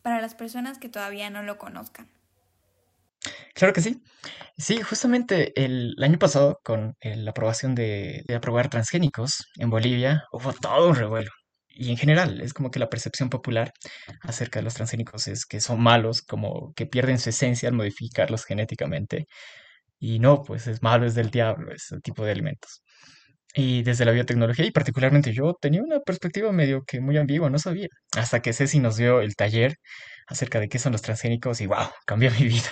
para 0.01 0.21
las 0.21 0.35
personas 0.35 0.79
que 0.79 0.89
todavía 0.89 1.29
no 1.29 1.43
lo 1.43 1.57
conozcan. 1.57 2.09
Claro 3.53 3.73
que 3.73 3.81
sí. 3.81 4.01
Sí, 4.57 4.81
justamente 4.81 5.53
el 5.63 5.95
año 6.01 6.17
pasado, 6.17 6.59
con 6.63 6.95
eh, 7.01 7.15
la 7.15 7.31
aprobación 7.31 7.75
de, 7.75 8.23
de 8.27 8.35
aprobar 8.35 8.69
transgénicos 8.69 9.45
en 9.57 9.69
Bolivia, 9.69 10.23
hubo 10.31 10.53
todo 10.53 10.89
un 10.89 10.95
revuelo. 10.95 11.31
Y 11.67 11.89
en 11.91 11.97
general, 11.97 12.41
es 12.41 12.53
como 12.53 12.69
que 12.71 12.79
la 12.79 12.89
percepción 12.89 13.29
popular 13.29 13.73
acerca 14.21 14.59
de 14.59 14.63
los 14.63 14.73
transgénicos 14.73 15.27
es 15.27 15.45
que 15.45 15.61
son 15.61 15.81
malos, 15.81 16.21
como 16.21 16.73
que 16.75 16.85
pierden 16.85 17.19
su 17.19 17.29
esencia 17.29 17.69
al 17.69 17.75
modificarlos 17.75 18.45
genéticamente. 18.45 19.27
Y 19.99 20.19
no, 20.19 20.43
pues 20.43 20.67
es 20.67 20.81
malo, 20.83 21.05
es 21.05 21.15
del 21.15 21.31
diablo, 21.31 21.71
ese 21.73 21.99
tipo 22.01 22.25
de 22.25 22.31
alimentos. 22.31 22.83
Y 23.53 23.83
desde 23.83 24.05
la 24.05 24.11
biotecnología, 24.11 24.65
y 24.65 24.71
particularmente 24.71 25.33
yo, 25.33 25.55
tenía 25.59 25.81
una 25.83 25.99
perspectiva 25.99 26.51
medio 26.53 26.83
que 26.85 27.01
muy 27.01 27.17
ambigua, 27.17 27.49
no 27.49 27.59
sabía. 27.59 27.87
Hasta 28.15 28.41
que 28.41 28.53
Ceci 28.53 28.79
nos 28.79 28.95
dio 28.97 29.21
el 29.21 29.35
taller 29.35 29.75
acerca 30.27 30.59
de 30.59 30.69
qué 30.69 30.79
son 30.79 30.93
los 30.93 31.01
transgénicos 31.01 31.59
y 31.61 31.67
wow, 31.67 31.87
cambió 32.05 32.31
mi 32.31 32.45
vida. 32.47 32.71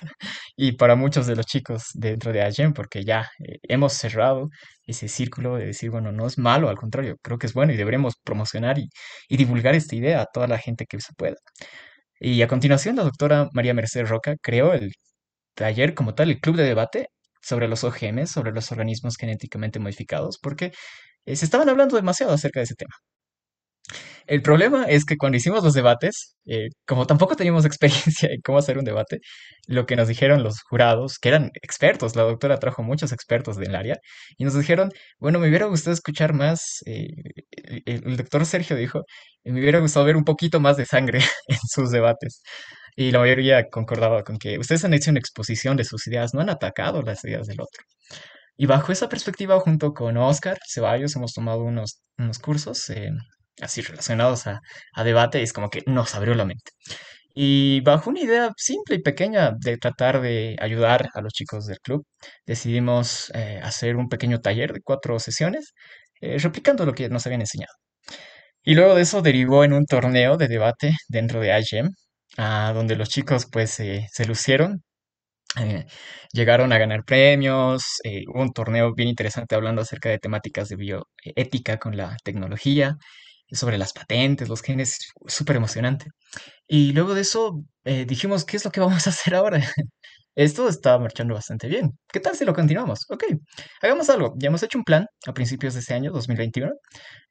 Y 0.56 0.74
para 0.74 0.96
muchos 0.96 1.28
de 1.28 1.36
los 1.36 1.46
chicos 1.46 1.84
dentro 1.94 2.32
de 2.32 2.42
AGEM, 2.44 2.74
porque 2.74 3.04
ya 3.04 3.30
eh, 3.46 3.58
hemos 3.64 3.94
cerrado 3.94 4.50
ese 4.86 5.08
círculo 5.10 5.56
de 5.58 5.66
decir, 5.68 5.90
bueno, 5.92 6.12
no 6.12 6.26
es 6.28 6.38
malo, 6.38 6.70
al 6.70 6.78
contrario, 6.78 7.18
creo 7.22 7.38
que 7.38 7.48
es 7.48 7.54
bueno 7.54 7.74
y 7.74 7.78
deberemos 7.78 8.16
promocionar 8.24 8.80
y, 8.80 8.90
y 9.28 9.38
divulgar 9.38 9.76
esta 9.76 9.96
idea 9.96 10.22
a 10.22 10.26
toda 10.34 10.48
la 10.48 10.58
gente 10.58 10.86
que 10.86 11.00
se 11.02 11.14
pueda. 11.18 11.36
Y 12.20 12.42
a 12.42 12.48
continuación, 12.48 12.96
la 12.98 13.04
doctora 13.04 13.50
María 13.54 13.74
Mercedes 13.74 14.10
Roca 14.10 14.36
creó 14.42 14.74
el 14.74 14.92
taller 15.56 15.94
como 15.96 16.16
tal, 16.16 16.30
el 16.32 16.40
club 16.42 16.58
de 16.58 16.64
debate 16.64 17.08
sobre 17.42 17.68
los 17.68 17.84
OGM, 17.84 18.26
sobre 18.28 18.52
los 18.52 18.72
organismos 18.72 19.16
genéticamente 19.18 19.80
modificados, 19.80 20.38
porque 20.42 20.72
eh, 21.26 21.36
se 21.36 21.46
estaban 21.46 21.70
hablando 21.70 21.96
demasiado 21.96 22.34
acerca 22.34 22.60
de 22.60 22.66
ese 22.66 22.76
tema. 22.76 22.96
El 24.28 24.42
problema 24.44 24.84
es 24.86 25.06
que 25.06 25.18
cuando 25.18 25.38
hicimos 25.38 25.64
los 25.64 25.74
debates, 25.74 26.36
eh, 26.46 26.68
como 26.86 27.08
tampoco 27.08 27.36
teníamos 27.36 27.66
experiencia 27.66 28.30
en 28.32 28.42
cómo 28.42 28.60
hacer 28.60 28.78
un 28.78 28.86
debate, 28.86 29.20
lo 29.68 29.86
que 29.86 29.96
nos 29.96 30.08
dijeron 30.08 30.44
los 30.44 30.62
jurados, 30.62 31.18
que 31.20 31.30
eran 31.30 31.50
expertos, 31.64 32.16
la 32.16 32.24
doctora 32.24 32.60
trajo 32.60 32.84
muchos 32.84 33.12
expertos 33.12 33.58
del 33.58 33.76
área, 33.76 33.98
y 34.38 34.46
nos 34.46 34.54
dijeron, 34.56 34.92
bueno, 35.20 35.40
me 35.40 35.50
hubiera 35.50 35.66
gustado 35.66 35.94
escuchar 35.94 36.34
más, 36.34 36.62
eh, 36.86 37.08
el, 37.86 38.04
el 38.06 38.18
doctor 38.18 38.46
Sergio 38.46 38.76
dijo, 38.76 39.02
me 39.44 39.60
hubiera 39.62 39.80
gustado 39.80 40.06
ver 40.06 40.16
un 40.16 40.24
poquito 40.26 40.60
más 40.60 40.78
de 40.78 40.86
sangre 40.86 41.20
en 41.48 41.58
sus 41.68 41.90
debates. 41.92 42.42
Y 43.00 43.12
la 43.12 43.20
mayoría 43.20 43.70
concordaba 43.70 44.24
con 44.24 44.38
que 44.38 44.60
ustedes 44.60 44.84
han 44.84 44.94
hecho 44.94 45.10
una 45.12 45.22
exposición 45.22 45.78
de 45.78 45.86
sus 45.86 46.06
ideas, 46.08 46.34
no 46.34 46.42
han 46.42 46.50
atacado 46.50 47.02
las 47.02 47.24
ideas 47.24 47.48
del 47.48 47.62
otro. 47.62 47.82
Y 48.58 48.66
bajo 48.66 48.92
esa 48.92 49.08
perspectiva, 49.08 49.58
junto 49.62 49.94
con 49.94 50.18
Oscar 50.18 50.58
Ceballos, 50.68 51.16
hemos 51.16 51.34
tomado 51.34 51.64
unos, 51.64 52.02
unos 52.18 52.40
cursos 52.40 52.90
eh, 52.90 53.12
así 53.62 53.82
relacionados 53.82 54.48
a, 54.48 54.60
a 54.94 55.04
debate 55.06 55.40
y 55.40 55.44
es 55.44 55.54
como 55.54 55.70
que 55.70 55.82
nos 55.86 56.14
abrió 56.14 56.36
la 56.36 56.44
mente. 56.44 56.72
Y 57.34 57.80
bajo 57.82 58.10
una 58.10 58.20
idea 58.22 58.52
simple 58.58 58.98
y 58.98 59.02
pequeña 59.02 59.54
de 59.58 59.78
tratar 59.78 60.20
de 60.20 60.58
ayudar 60.60 61.08
a 61.14 61.22
los 61.22 61.32
chicos 61.32 61.68
del 61.68 61.80
club, 61.80 62.06
decidimos 62.46 63.32
eh, 63.34 63.62
hacer 63.64 63.96
un 63.96 64.10
pequeño 64.10 64.42
taller 64.42 64.74
de 64.74 64.82
cuatro 64.82 65.20
sesiones, 65.20 65.74
eh, 66.22 66.38
replicando 66.40 66.86
lo 66.86 66.94
que 66.94 67.08
nos 67.10 67.26
habían 67.26 67.42
enseñado. 67.42 67.74
Y 68.64 68.76
luego 68.76 68.96
de 68.96 69.04
eso 69.04 69.22
derivó 69.22 69.64
en 69.64 69.74
un 69.74 69.86
torneo 69.86 70.38
de 70.38 70.48
debate 70.50 70.94
dentro 71.08 71.40
de 71.40 71.58
IGM, 71.60 71.92
a 72.40 72.74
donde 72.74 72.96
los 72.96 73.10
chicos 73.10 73.48
pues 73.52 73.72
se 73.72 74.26
lucieron, 74.28 74.84
eh, 75.60 75.86
llegaron 76.34 76.72
a 76.74 76.78
ganar 76.78 77.04
premios, 77.06 77.84
eh, 78.04 78.24
hubo 78.28 78.42
un 78.42 78.54
torneo 78.54 78.94
bien 78.94 79.10
interesante 79.10 79.56
hablando 79.56 79.82
acerca 79.82 80.10
de 80.10 80.20
temáticas 80.20 80.70
de 80.70 80.76
bioética 80.78 81.80
con 81.80 81.98
la 81.98 82.16
tecnología, 82.24 82.98
sobre 83.52 83.78
las 83.80 83.94
patentes, 83.94 84.48
los 84.50 84.62
genes, 84.62 85.00
súper 85.28 85.56
emocionante. 85.58 86.08
Y 86.68 86.94
luego 86.94 87.16
de 87.16 87.22
eso 87.22 87.64
eh, 87.86 88.06
dijimos, 88.06 88.46
¿qué 88.46 88.58
es 88.58 88.66
lo 88.66 88.72
que 88.72 88.82
vamos 88.82 89.08
a 89.08 89.12
hacer 89.12 89.36
ahora? 89.36 89.60
Esto 90.36 90.70
está 90.70 90.98
marchando 91.00 91.34
bastante 91.34 91.68
bien. 91.68 91.92
¿Qué 92.12 92.20
tal 92.20 92.36
si 92.36 92.46
lo 92.46 92.54
continuamos? 92.54 93.06
Ok, 93.10 93.26
hagamos 93.82 94.10
algo. 94.10 94.34
Ya 94.38 94.48
hemos 94.48 94.64
hecho 94.64 94.78
un 94.78 94.84
plan 94.84 95.08
a 95.28 95.34
principios 95.34 95.74
de 95.74 95.82
este 95.82 95.94
año, 95.94 96.12
2021, 96.12 96.72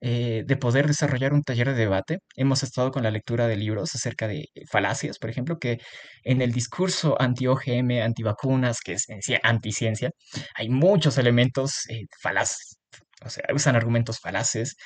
eh, 0.01 0.43
de 0.47 0.57
poder 0.57 0.87
desarrollar 0.87 1.33
un 1.33 1.43
taller 1.43 1.69
de 1.69 1.75
debate. 1.75 2.19
Hemos 2.37 2.63
estado 2.63 2.91
con 2.91 3.03
la 3.03 3.11
lectura 3.11 3.47
de 3.47 3.57
libros 3.57 3.95
acerca 3.95 4.29
de 4.29 4.47
falacias, 4.71 5.19
por 5.19 5.31
ejemplo, 5.31 5.59
que 5.59 5.79
en 6.25 6.43
el 6.43 6.53
discurso 6.53 7.17
anti-OGM, 7.21 8.03
anti-vacunas, 8.03 8.81
que 8.81 8.95
es 8.95 9.07
anti-ciencia, 9.43 10.11
hay 10.55 10.69
muchos 10.69 11.19
elementos 11.19 11.87
eh, 11.89 12.07
falaces. 12.21 12.79
O 13.25 13.31
sea, 13.31 13.45
usan 13.55 13.75
argumentos 13.75 14.21
falaces 14.21 14.77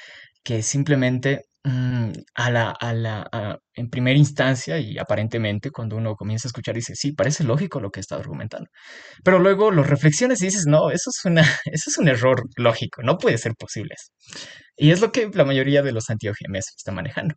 que 0.44 0.62
simplemente 0.62 1.42
mm, 1.64 2.10
a 2.34 2.50
la, 2.50 2.70
a 2.70 2.92
la, 2.94 3.58
en 3.74 3.90
primera 3.90 4.18
instancia 4.18 4.78
y 4.78 4.98
aparentemente 4.98 5.70
cuando 5.70 5.96
uno 5.96 6.14
comienza 6.16 6.48
a 6.48 6.50
escuchar 6.50 6.74
dice, 6.74 6.94
sí, 6.96 7.12
parece 7.12 7.44
lógico 7.44 7.80
lo 7.80 7.90
que 7.90 8.00
está 8.00 8.16
argumentando. 8.16 8.68
Pero 9.24 9.38
luego 9.38 9.70
lo 9.70 9.82
reflexiones 9.84 10.42
y 10.42 10.46
dices, 10.46 10.66
no, 10.66 10.90
eso 10.90 11.10
es, 11.10 11.24
una, 11.24 11.42
eso 11.66 11.90
es 11.90 11.98
un 11.98 12.08
error 12.08 12.42
lógico, 12.56 13.02
no 13.02 13.18
puede 13.18 13.38
ser 13.38 13.54
posible 13.58 13.94
Y 14.76 14.90
es 14.90 15.00
lo 15.00 15.12
que 15.12 15.30
la 15.32 15.44
mayoría 15.44 15.82
de 15.82 15.92
los 15.92 16.10
anti-OGMs 16.10 16.74
están 16.76 16.94
manejando. 16.96 17.34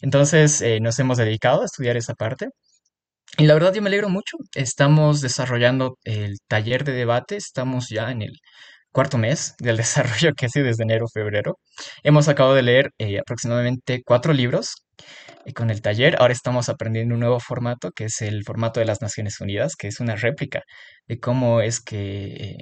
Entonces 0.00 0.60
eh, 0.62 0.80
nos 0.80 0.98
hemos 0.98 1.18
dedicado 1.18 1.62
a 1.62 1.66
estudiar 1.66 1.96
esa 1.96 2.14
parte. 2.14 2.48
Y 3.38 3.46
la 3.46 3.54
verdad 3.54 3.74
yo 3.74 3.82
me 3.82 3.88
alegro 3.88 4.08
mucho. 4.08 4.36
Estamos 4.54 5.20
desarrollando 5.20 5.98
el 6.04 6.38
taller 6.48 6.84
de 6.84 6.92
debate, 6.92 7.36
estamos 7.36 7.88
ya 7.90 8.10
en 8.10 8.22
el 8.22 8.32
cuarto 8.96 9.18
mes 9.18 9.54
del 9.58 9.76
desarrollo 9.84 10.32
que 10.34 10.46
hace 10.46 10.62
desde 10.62 10.84
enero, 10.84 11.06
febrero. 11.12 11.58
Hemos 12.02 12.28
acabado 12.28 12.54
de 12.54 12.62
leer 12.62 12.92
eh, 12.96 13.18
aproximadamente 13.18 14.02
cuatro 14.02 14.32
libros 14.32 14.86
eh, 15.44 15.52
con 15.52 15.68
el 15.68 15.82
taller. 15.82 16.16
Ahora 16.18 16.32
estamos 16.32 16.70
aprendiendo 16.70 17.12
un 17.14 17.20
nuevo 17.20 17.38
formato, 17.38 17.90
que 17.92 18.04
es 18.06 18.22
el 18.22 18.42
formato 18.44 18.80
de 18.80 18.86
las 18.86 19.02
Naciones 19.02 19.38
Unidas, 19.38 19.76
que 19.76 19.88
es 19.88 20.00
una 20.00 20.16
réplica 20.16 20.62
de 21.06 21.20
cómo 21.20 21.60
es 21.60 21.82
que, 21.82 22.24
eh, 22.36 22.56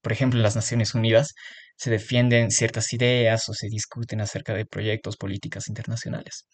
por 0.00 0.12
ejemplo, 0.12 0.38
las 0.40 0.54
Naciones 0.54 0.94
Unidas 0.94 1.34
se 1.80 1.90
defienden 1.90 2.50
ciertas 2.50 2.92
ideas 2.92 3.48
o 3.48 3.54
se 3.54 3.68
discuten 3.68 4.20
acerca 4.20 4.52
de 4.52 4.66
proyectos, 4.66 5.16
políticas 5.16 5.66
internacionales. 5.68 6.44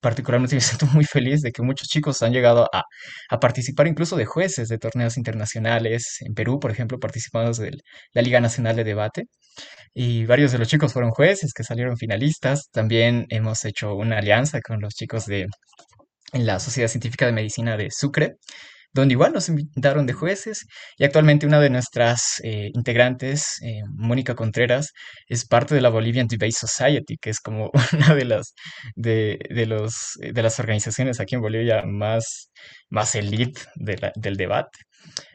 Particularmente 0.00 0.56
me 0.56 0.60
siento 0.60 0.86
muy 0.86 1.04
feliz 1.04 1.42
de 1.42 1.52
que 1.52 1.62
muchos 1.62 1.86
chicos 1.86 2.22
han 2.24 2.32
llegado 2.32 2.68
a, 2.72 2.82
participar 3.38 3.86
incluso 3.86 4.16
de 4.16 4.24
jueces 4.24 4.66
de 4.68 4.78
torneos 4.78 5.16
internacionales. 5.16 6.16
En 6.22 6.34
Perú, 6.34 6.58
por 6.58 6.72
ejemplo, 6.72 6.98
participamos 6.98 7.58
de 7.58 7.78
la 8.14 8.22
Liga 8.22 8.40
Nacional 8.40 8.74
de 8.74 8.82
Debate 8.82 9.24
y 9.94 10.24
varios 10.24 10.50
de 10.50 10.58
los 10.58 10.66
chicos 10.66 10.92
fueron 10.92 11.12
jueces 11.12 11.52
que 11.52 11.62
salieron 11.62 11.96
finalistas. 11.96 12.68
También 12.72 13.26
hemos 13.28 13.64
hecho 13.64 13.94
una 13.94 14.18
alianza 14.18 14.60
con 14.60 14.80
los 14.80 14.94
chicos 14.94 15.26
de 15.26 15.46
la 16.32 16.58
Sociedad 16.58 16.88
Científica 16.88 17.26
de 17.26 17.32
Medicina 17.32 17.76
de 17.76 17.90
Sucre 17.92 18.38
donde 18.94 19.12
igual 19.12 19.32
nos 19.32 19.48
invitaron 19.48 20.06
de 20.06 20.12
jueces 20.12 20.66
y 20.96 21.04
actualmente 21.04 21.46
una 21.46 21.60
de 21.60 21.70
nuestras 21.70 22.40
eh, 22.42 22.70
integrantes, 22.74 23.60
eh, 23.62 23.82
Mónica 23.94 24.34
Contreras, 24.34 24.92
es 25.28 25.46
parte 25.46 25.74
de 25.74 25.80
la 25.80 25.90
Bolivian 25.90 26.28
Debate 26.28 26.52
Society, 26.52 27.16
que 27.20 27.30
es 27.30 27.40
como 27.40 27.70
una 27.92 28.14
de 28.14 28.24
las, 28.24 28.54
de, 28.94 29.38
de 29.50 29.66
los, 29.66 29.94
de 30.18 30.42
las 30.42 30.58
organizaciones 30.60 31.20
aquí 31.20 31.34
en 31.34 31.40
Bolivia 31.42 31.82
más, 31.86 32.50
más 32.88 33.14
elite 33.14 33.60
del 33.74 34.36
debate. 34.36 34.78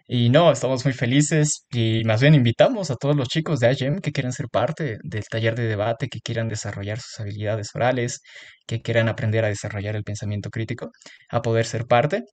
Y 0.08 0.30
no, 0.30 0.52
estamos 0.52 0.84
muy 0.86 0.94
felices 0.94 1.66
y 1.70 2.04
más 2.04 2.22
bien 2.22 2.34
invitamos 2.34 2.90
a 2.90 2.96
todos 2.96 3.16
los 3.16 3.28
chicos 3.28 3.60
de 3.60 3.68
AGEM 3.68 4.00
que 4.00 4.12
quieran 4.12 4.34
ser 4.34 4.48
parte 4.50 4.98
del 5.04 5.24
taller 5.30 5.56
de 5.56 5.68
debate, 5.68 6.08
que 6.10 6.20
quieran 6.20 6.48
desarrollar 6.48 7.00
sus 7.00 7.20
habilidades 7.20 7.70
orales, 7.76 8.22
que 8.66 8.82
quieran 8.82 9.08
aprender 9.08 9.46
a 9.46 9.50
desarrollar 9.50 9.96
el 9.96 10.04
pensamiento 10.04 10.50
crítico, 10.50 10.90
a 11.30 11.42
poder 11.44 11.66
ser 11.66 11.86
parte. 11.86 12.24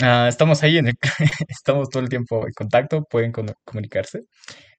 Ah, 0.00 0.26
estamos 0.28 0.62
ahí, 0.62 0.78
en 0.78 0.88
el, 0.88 0.94
estamos 1.48 1.88
todo 1.90 2.02
el 2.02 2.08
tiempo 2.08 2.46
en 2.46 2.52
contacto, 2.52 3.04
pueden 3.04 3.32
comunicarse. 3.64 4.22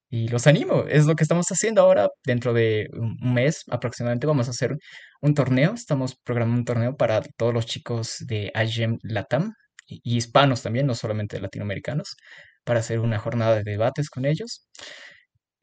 Y 0.09 0.27
los 0.29 0.47
animo, 0.47 0.85
es 0.89 1.05
lo 1.05 1.15
que 1.15 1.23
estamos 1.23 1.47
haciendo 1.51 1.81
ahora. 1.81 2.09
Dentro 2.25 2.53
de 2.53 2.89
un 2.93 3.33
mes 3.33 3.63
aproximadamente 3.69 4.27
vamos 4.27 4.47
a 4.47 4.51
hacer 4.51 4.77
un 5.21 5.33
torneo. 5.35 5.73
Estamos 5.73 6.17
programando 6.23 6.59
un 6.59 6.65
torneo 6.65 6.97
para 6.97 7.21
todos 7.37 7.53
los 7.53 7.65
chicos 7.65 8.17
de 8.27 8.51
IGEM 8.55 8.99
Latam 9.03 9.53
y 9.87 10.17
hispanos 10.17 10.63
también, 10.63 10.87
no 10.87 10.95
solamente 10.95 11.39
latinoamericanos, 11.39 12.17
para 12.65 12.81
hacer 12.81 12.99
una 12.99 13.19
jornada 13.19 13.55
de 13.55 13.63
debates 13.63 14.09
con 14.09 14.25
ellos. 14.25 14.67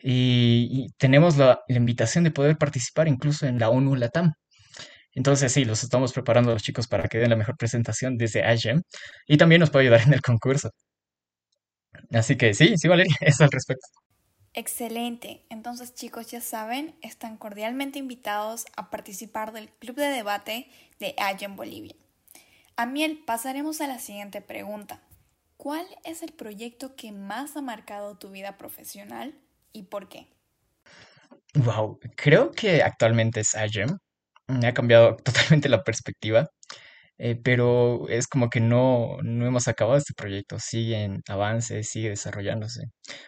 Y, 0.00 0.88
tenemos 0.99 1.37
la, 1.37 1.61
la, 1.69 1.76
invitación 1.76 2.25
de 2.25 2.31
poder 2.31 2.57
participar 2.57 3.09
incluso 3.09 3.47
en 3.47 3.59
la 3.59 3.71
ONU 3.71 3.97
Latam. 3.97 4.33
Entonces 5.19 5.51
sí, 5.53 5.65
los 5.65 5.83
estamos 5.83 6.13
preparando 6.13 6.53
a 6.53 6.55
los 6.55 6.63
chicos 6.63 6.87
para 6.87 7.09
que 7.09 7.19
den 7.19 7.31
la 7.31 7.35
mejor 7.35 7.57
presentación 7.57 8.17
desde 8.17 8.45
AGEM 8.45 8.83
y 9.27 9.37
también 9.37 9.59
nos 9.59 9.69
puede 9.69 9.87
ayudar 9.87 10.03
en 10.07 10.13
el 10.13 10.23
concurso. 10.23 10.71
Así 12.13 12.37
que 12.37 12.55
sí, 12.55 12.75
sí, 12.77 12.87
Valeria, 12.87 13.17
eso 13.21 13.43
al 13.43 13.51
respecto. 13.51 13.85
Excelente. 14.55 15.45
Entonces 15.51 15.93
chicos, 15.93 16.31
ya 16.31 16.41
saben, 16.41 16.95
están 17.03 17.37
cordialmente 17.37 17.99
invitados 17.99 18.67
a 18.77 18.91
participar 18.91 19.53
del 19.53 19.71
club 19.71 19.97
de 19.97 20.07
debate 20.07 20.69
de 21.01 21.17
en 21.19 21.57
Bolivia. 21.57 21.97
Amiel, 22.77 23.21
pasaremos 23.27 23.81
a 23.81 23.89
la 23.89 23.99
siguiente 23.99 24.41
pregunta. 24.41 25.03
¿Cuál 25.57 25.85
es 26.05 26.23
el 26.23 26.31
proyecto 26.31 26.95
que 26.95 27.11
más 27.11 27.57
ha 27.57 27.61
marcado 27.61 28.17
tu 28.19 28.31
vida 28.31 28.57
profesional 28.57 29.35
y 29.73 29.83
por 29.83 30.09
qué? 30.09 30.29
Wow, 31.55 31.99
creo 32.15 32.53
que 32.53 32.85
actualmente 32.85 33.41
es 33.41 33.57
IGEM. 33.57 33.99
Me 34.49 34.67
ha 34.67 34.75
cambiado 34.75 35.17
totalmente 35.25 35.69
la 35.69 35.83
perspectiva. 35.85 36.49
Eh, 37.19 37.37
pero 37.43 38.09
es 38.09 38.28
como 38.28 38.49
que 38.49 38.61
no, 38.61 39.19
no 39.23 39.47
hemos 39.47 39.69
acabado 39.69 39.99
este 39.99 40.14
proyecto, 40.14 40.59
sigue 40.61 41.02
en 41.05 41.23
avance, 41.28 41.83
sigue 41.83 42.11
desarrollándose. 42.11 42.85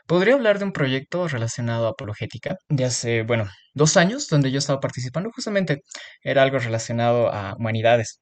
Podría 0.07 0.35
hablar 0.35 0.59
de 0.61 0.67
un 0.67 0.73
proyecto 0.73 1.27
relacionado 1.29 1.87
a 1.87 1.91
apologética 1.91 2.57
de 2.69 2.85
hace, 2.85 3.23
bueno, 3.25 3.47
dos 3.75 3.97
años, 3.97 4.29
donde 4.29 4.53
yo 4.53 4.59
estaba 4.59 4.81
participando, 4.81 5.31
justamente 5.35 5.83
era 6.23 6.43
algo 6.43 6.59
relacionado 6.61 7.33
a 7.33 7.55
humanidades. 7.57 8.21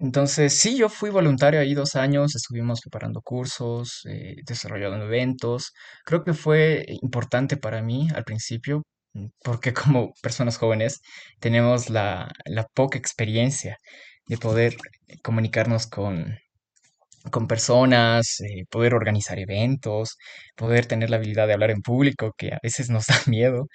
Entonces, 0.00 0.54
sí, 0.58 0.76
yo 0.78 0.88
fui 0.88 1.10
voluntario 1.10 1.60
ahí 1.60 1.74
dos 1.74 1.96
años, 1.96 2.36
estuvimos 2.36 2.80
preparando 2.80 3.20
cursos, 3.22 4.02
eh, 4.08 4.36
desarrollando 4.46 5.06
eventos. 5.06 5.72
Creo 6.04 6.22
que 6.24 6.34
fue 6.34 6.84
importante 7.02 7.56
para 7.56 7.82
mí 7.82 8.08
al 8.14 8.24
principio, 8.24 8.84
porque 9.42 9.72
como 9.74 10.12
personas 10.22 10.58
jóvenes 10.58 11.00
tenemos 11.40 11.90
la, 11.90 12.30
la 12.46 12.64
poca 12.74 12.98
experiencia 12.98 13.78
de 14.26 14.38
poder 14.38 14.76
comunicarnos 15.22 15.86
con, 15.86 16.38
con 17.30 17.46
personas, 17.48 18.40
eh, 18.40 18.64
poder 18.70 18.94
organizar 18.94 19.38
eventos, 19.38 20.16
poder 20.56 20.86
tener 20.86 21.10
la 21.10 21.16
habilidad 21.16 21.46
de 21.46 21.54
hablar 21.54 21.70
en 21.70 21.82
público, 21.82 22.32
que 22.36 22.52
a 22.54 22.58
veces 22.62 22.90
nos 22.90 23.06
da 23.08 23.16
miedo. 23.26 23.66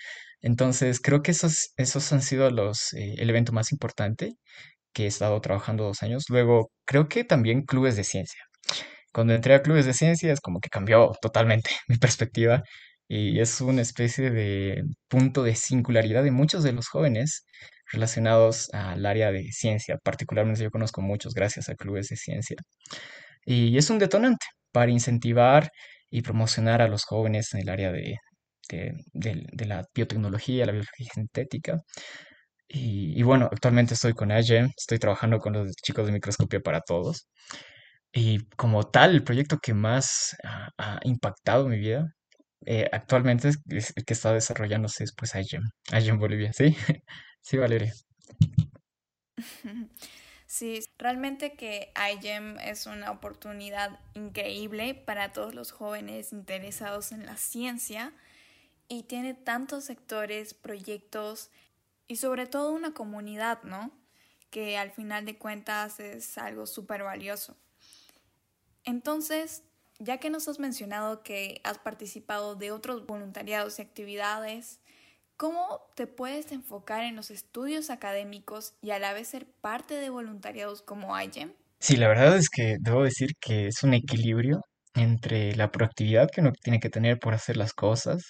Entonces, 0.41 0.99
creo 1.01 1.21
que 1.23 1.31
esos, 1.31 1.73
esos 1.77 2.11
han 2.13 2.21
sido 2.21 2.49
los, 2.51 2.93
eh, 2.93 3.15
el 3.17 3.29
evento 3.29 3.53
más 3.53 3.71
importante 3.71 4.33
que 4.93 5.05
he 5.05 5.07
estado 5.07 5.41
trabajando 5.41 5.85
dos 5.85 6.03
años. 6.03 6.25
Luego, 6.29 6.71
creo 6.85 7.07
que 7.09 7.23
también 7.25 7.63
clubes 7.63 7.95
de 7.97 8.03
ciencia. 8.05 8.41
Cuando 9.13 9.33
entré 9.33 9.55
a 9.55 9.61
clubes 9.63 9.85
de 9.85 9.93
ciencia 9.93 10.33
es 10.33 10.41
como 10.41 10.59
que 10.59 10.69
cambió 10.69 11.11
totalmente 11.21 11.71
mi 11.87 11.97
perspectiva 11.97 12.63
y 13.07 13.39
es 13.39 13.61
una 13.61 13.81
especie 13.81 14.31
de 14.31 14.83
punto 15.07 15.43
de 15.43 15.55
singularidad 15.55 16.23
de 16.23 16.31
muchos 16.31 16.63
de 16.63 16.73
los 16.73 16.87
jóvenes 16.87 17.45
relacionados 17.91 18.69
al 18.73 19.05
área 19.05 19.31
de 19.31 19.51
ciencia. 19.51 19.97
Particularmente 20.03 20.63
yo 20.63 20.71
conozco 20.71 21.01
muchos 21.01 21.33
gracias 21.33 21.69
a 21.69 21.75
clubes 21.75 22.07
de 22.09 22.17
ciencia. 22.17 22.57
Y 23.45 23.77
es 23.77 23.89
un 23.89 23.99
detonante 23.99 24.45
para 24.71 24.91
incentivar 24.91 25.69
y 26.09 26.21
promocionar 26.21 26.81
a 26.81 26.87
los 26.87 27.05
jóvenes 27.05 27.53
en 27.53 27.61
el 27.61 27.69
área 27.69 27.91
de, 27.91 28.17
de, 28.69 29.65
la 29.65 29.85
biotecnología, 29.93 30.65
la 30.65 30.71
biología 30.73 31.09
sintética. 31.13 31.79
Y, 32.67 33.21
bueno, 33.23 33.49
actualmente 33.51 33.93
estoy 33.93 34.13
con 34.13 34.31
AGEM, 34.31 34.71
estoy 34.77 34.99
trabajando 34.99 35.39
con 35.39 35.53
los 35.53 35.71
chicos 35.75 36.05
de 36.07 36.13
microscopía 36.13 36.59
para 36.61 36.81
todos. 36.81 37.27
Y 38.13 38.47
como 38.57 38.83
tal, 38.85 39.11
el 39.15 39.23
proyecto 39.23 39.59
que 39.59 39.73
más 39.73 40.35
ha, 40.77 40.99
impactado 41.03 41.67
mi 41.67 41.77
vida 41.79 42.07
eh, 42.65 42.89
actualmente 42.91 43.49
es, 43.49 43.93
el 43.95 44.05
que 44.05 44.13
está 44.13 44.33
desarrollándose 44.33 45.03
es 45.03 45.13
pues 45.13 45.35
AGEM, 45.35 45.63
AGEM 45.91 46.19
Bolivia, 46.19 46.53
¿sí? 46.53 46.75
Sí, 47.41 47.57
Valeria. 47.57 47.93
Sí, 50.45 50.81
realmente 50.99 51.55
que 51.55 51.91
iGEM 52.11 52.59
es 52.59 52.85
una 52.85 53.09
oportunidad 53.09 53.99
increíble 54.13 54.93
para 54.93 55.31
todos 55.31 55.55
los 55.55 55.71
jóvenes 55.71 56.31
interesados 56.31 57.11
en 57.11 57.25
la 57.25 57.37
ciencia 57.37 58.13
y 58.87 59.01
tiene 59.01 59.33
tantos 59.33 59.85
sectores, 59.85 60.53
proyectos 60.53 61.49
y 62.07 62.17
sobre 62.17 62.45
todo 62.45 62.71
una 62.71 62.93
comunidad, 62.93 63.63
¿no? 63.63 63.91
Que 64.51 64.77
al 64.77 64.91
final 64.91 65.25
de 65.25 65.39
cuentas 65.39 65.99
es 65.99 66.37
algo 66.37 66.67
súper 66.67 67.01
valioso. 67.01 67.57
Entonces, 68.83 69.63
ya 69.99 70.17
que 70.17 70.29
nos 70.29 70.47
has 70.47 70.59
mencionado 70.59 71.23
que 71.23 71.61
has 71.63 71.77
participado 71.79 72.55
de 72.55 72.71
otros 72.71 73.05
voluntariados 73.05 73.79
y 73.79 73.81
actividades, 73.81 74.79
¿Cómo 75.37 75.81
te 75.95 76.07
puedes 76.07 76.51
enfocar 76.51 77.03
en 77.03 77.15
los 77.15 77.31
estudios 77.31 77.89
académicos 77.89 78.75
y 78.81 78.91
a 78.91 78.99
la 78.99 79.13
vez 79.13 79.29
ser 79.29 79.47
parte 79.61 79.95
de 79.95 80.09
voluntariados 80.09 80.81
como 80.81 81.19
IGEM? 81.19 81.51
Sí, 81.79 81.97
la 81.97 82.07
verdad 82.07 82.37
es 82.37 82.49
que 82.49 82.77
debo 82.79 83.03
decir 83.03 83.31
que 83.41 83.67
es 83.67 83.83
un 83.83 83.93
equilibrio 83.93 84.61
entre 84.93 85.55
la 85.55 85.71
proactividad 85.71 86.29
que 86.31 86.41
uno 86.41 86.51
tiene 86.51 86.79
que 86.79 86.89
tener 86.89 87.19
por 87.19 87.33
hacer 87.33 87.57
las 87.57 87.73
cosas 87.73 88.23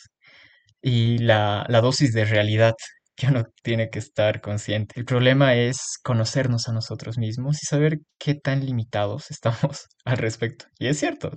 y 0.81 1.19
la, 1.19 1.65
la 1.69 1.81
dosis 1.81 2.13
de 2.13 2.25
realidad 2.25 2.73
que 3.15 3.27
uno 3.27 3.45
tiene 3.63 3.89
que 3.89 3.99
estar 3.99 4.41
consciente. 4.41 4.99
El 4.99 5.05
problema 5.05 5.55
es 5.55 5.99
conocernos 6.03 6.67
a 6.67 6.73
nosotros 6.73 7.17
mismos 7.17 7.61
y 7.63 7.65
saber 7.67 7.99
qué 8.19 8.35
tan 8.35 8.65
limitados 8.65 9.29
estamos 9.31 9.87
al 10.05 10.17
respecto. 10.17 10.65
Y 10.79 10.87
es 10.87 10.99
cierto, 10.99 11.31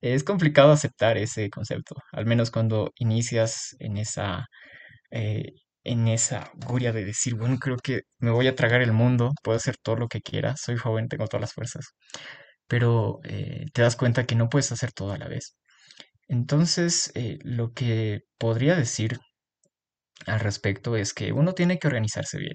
es 0.00 0.24
complicado 0.24 0.72
aceptar 0.72 1.18
ese 1.18 1.50
concepto, 1.50 1.96
al 2.12 2.26
menos 2.26 2.50
cuando 2.50 2.92
inicias 2.96 3.76
en 3.80 3.96
esa 3.98 4.46
eh, 5.10 5.52
en 5.84 6.08
esa 6.08 6.50
guria 6.66 6.92
de 6.92 7.04
decir, 7.04 7.36
bueno, 7.36 7.58
creo 7.58 7.76
que 7.78 8.02
me 8.18 8.30
voy 8.30 8.48
a 8.48 8.56
tragar 8.56 8.82
el 8.82 8.92
mundo, 8.92 9.32
puedo 9.42 9.56
hacer 9.56 9.76
todo 9.82 9.96
lo 9.96 10.08
que 10.08 10.20
quiera, 10.20 10.56
soy 10.56 10.76
joven, 10.76 11.08
tengo 11.08 11.26
todas 11.28 11.42
las 11.42 11.54
fuerzas, 11.54 11.86
pero 12.68 13.20
eh, 13.24 13.66
te 13.72 13.82
das 13.82 13.96
cuenta 13.96 14.26
que 14.26 14.36
no 14.36 14.48
puedes 14.48 14.72
hacer 14.72 14.92
todo 14.92 15.12
a 15.12 15.18
la 15.18 15.28
vez. 15.28 15.56
Entonces, 16.28 17.12
eh, 17.14 17.38
lo 17.42 17.72
que 17.72 18.22
podría 18.38 18.76
decir 18.76 19.18
al 20.26 20.40
respecto 20.40 20.96
es 20.96 21.14
que 21.14 21.32
uno 21.32 21.52
tiene 21.54 21.78
que 21.78 21.88
organizarse 21.88 22.38
bien. 22.38 22.54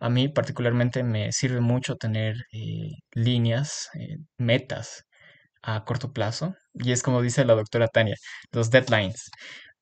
A 0.00 0.10
mí 0.10 0.28
particularmente 0.28 1.02
me 1.04 1.32
sirve 1.32 1.60
mucho 1.60 1.96
tener 1.96 2.36
líneas, 3.14 3.88
metas 4.38 5.04
a 5.62 5.84
corto 5.84 6.12
plazo, 6.12 6.54
y 6.74 6.92
es 6.92 7.02
como 7.02 7.22
dice 7.22 7.44
la 7.44 7.54
doctora 7.54 7.88
Tania, 7.88 8.16
los 8.52 8.70
deadlines 8.70 9.30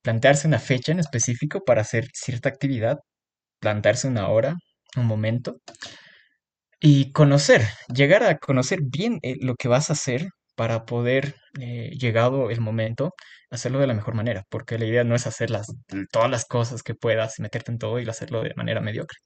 plantearse 0.04 0.46
una 0.48 0.60
fecha 0.60 0.92
en 0.92 1.00
específico 1.00 1.64
para 1.64 1.82
hacer 1.82 2.08
cierta 2.14 2.48
actividad, 2.50 2.98
plantearse 3.60 4.08
una 4.08 4.28
hora, 4.28 4.56
un 4.96 5.06
momento, 5.06 5.58
y 6.80 7.12
conocer, 7.12 7.62
llegar 7.94 8.22
a 8.24 8.38
conocer 8.38 8.80
bien 8.82 9.18
eh, 9.22 9.36
lo 9.40 9.54
que 9.56 9.68
vas 9.68 9.90
a 9.90 9.94
hacer 9.94 10.28
para 10.54 10.84
poder, 10.84 11.34
eh, 11.60 11.90
llegado 11.98 12.50
el 12.50 12.60
momento, 12.60 13.14
hacerlo 13.50 13.78
de 13.78 13.86
la 13.86 13.94
mejor 13.94 14.14
manera, 14.14 14.44
porque 14.48 14.78
la 14.78 14.86
idea 14.86 15.04
no 15.04 15.14
es 15.14 15.26
hacer 15.26 15.50
todas 16.10 16.30
las 16.30 16.44
cosas 16.44 16.82
que 16.82 16.94
puedas, 16.94 17.40
meterte 17.40 17.72
en 17.72 17.78
todo 17.78 17.98
y 18.00 18.08
hacerlo 18.08 18.42
de 18.42 18.52
manera 18.56 18.80
mediocre, 18.80 19.18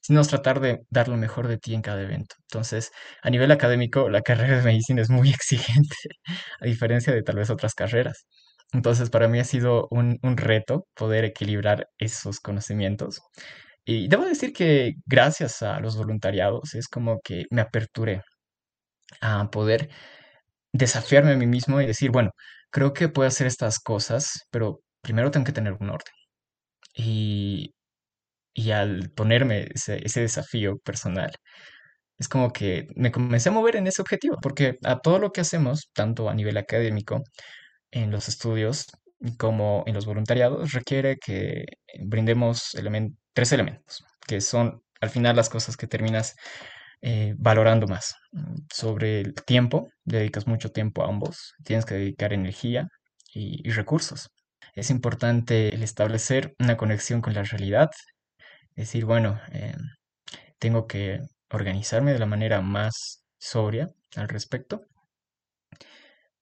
sino 0.00 0.22
tratar 0.24 0.60
de 0.60 0.80
dar 0.90 1.08
lo 1.08 1.16
mejor 1.16 1.48
de 1.48 1.58
ti 1.58 1.74
en 1.74 1.82
cada 1.82 2.02
evento. 2.02 2.36
Entonces, 2.50 2.90
a 3.22 3.30
nivel 3.30 3.50
académico, 3.50 4.08
la 4.10 4.22
carrera 4.22 4.58
de 4.58 4.64
medicina 4.64 5.02
es 5.02 5.10
muy 5.10 5.30
exigente, 5.30 5.96
a 6.60 6.66
diferencia 6.66 7.12
de 7.12 7.22
tal 7.22 7.36
vez 7.36 7.50
otras 7.50 7.74
carreras. 7.74 8.26
Entonces, 8.72 9.10
para 9.10 9.28
mí 9.28 9.38
ha 9.40 9.44
sido 9.44 9.88
un, 9.90 10.18
reto 10.36 10.86
poder 10.94 11.24
equilibrar 11.24 11.88
esos 11.98 12.40
conocimientos. 12.40 13.20
Y 13.84 14.08
debo 14.08 14.24
decir 14.24 14.52
que 14.52 14.94
gracias 15.06 15.62
a 15.62 15.80
los 15.80 15.96
voluntariados 15.96 16.74
es 16.74 16.88
como 16.88 17.20
que 17.22 17.44
me 17.50 17.62
aperturé 17.62 18.22
a 19.20 19.50
poder 19.50 19.90
desafiarme 20.76 21.32
a 21.32 21.36
mí 21.36 21.46
mismo 21.46 21.80
y 21.80 21.86
decir, 21.86 22.10
bueno, 22.10 22.30
creo 22.70 22.92
que 22.92 23.08
puedo 23.08 23.28
hacer 23.28 23.46
estas 23.46 23.78
cosas, 23.80 24.46
pero 24.50 24.80
primero 25.02 25.30
tengo 25.30 25.44
que 25.46 25.52
tener 25.52 25.74
un 25.74 25.90
orden. 25.90 26.12
Y, 26.94 27.74
y 28.54 28.70
al 28.72 29.10
ponerme 29.10 29.68
ese, 29.74 30.04
ese 30.04 30.20
desafío 30.22 30.78
personal, 30.78 31.32
es 32.18 32.28
como 32.28 32.52
que 32.52 32.88
me 32.96 33.12
comencé 33.12 33.50
a 33.50 33.52
mover 33.52 33.76
en 33.76 33.86
ese 33.86 34.02
objetivo, 34.02 34.38
porque 34.42 34.78
a 34.84 35.00
todo 35.00 35.18
lo 35.18 35.32
que 35.32 35.42
hacemos, 35.42 35.90
tanto 35.94 36.28
a 36.30 36.34
nivel 36.34 36.56
académico, 36.56 37.22
en 37.90 38.10
los 38.10 38.28
estudios 38.28 38.86
como 39.38 39.84
en 39.86 39.94
los 39.94 40.06
voluntariados 40.06 40.72
requiere 40.72 41.16
que 41.18 41.64
brindemos 42.00 42.76
tres 43.32 43.52
elementos, 43.52 44.04
que 44.26 44.40
son 44.40 44.82
al 45.00 45.10
final 45.10 45.36
las 45.36 45.48
cosas 45.48 45.76
que 45.76 45.86
terminas 45.86 46.36
eh, 47.08 47.34
valorando 47.38 47.86
más. 47.86 48.16
Sobre 48.72 49.20
el 49.20 49.34
tiempo, 49.34 49.88
dedicas 50.04 50.48
mucho 50.48 50.70
tiempo 50.70 51.04
a 51.04 51.08
ambos, 51.08 51.54
tienes 51.64 51.84
que 51.86 51.94
dedicar 51.94 52.32
energía 52.32 52.88
y, 53.32 53.70
recursos. 53.70 54.30
Es 54.74 54.90
importante 54.90 55.72
el 55.74 55.84
establecer 55.84 56.54
una 56.58 56.76
conexión 56.76 57.20
con 57.22 57.32
la 57.34 57.44
realidad, 57.44 57.90
decir, 58.74 59.04
bueno, 59.04 59.40
eh, 59.52 59.76
tengo 60.58 60.88
que 60.88 61.20
organizarme 61.50 62.12
de 62.12 62.18
la 62.18 62.26
manera 62.26 62.60
más 62.60 63.24
sobria 63.38 63.90
al 64.16 64.28
respecto 64.28 64.82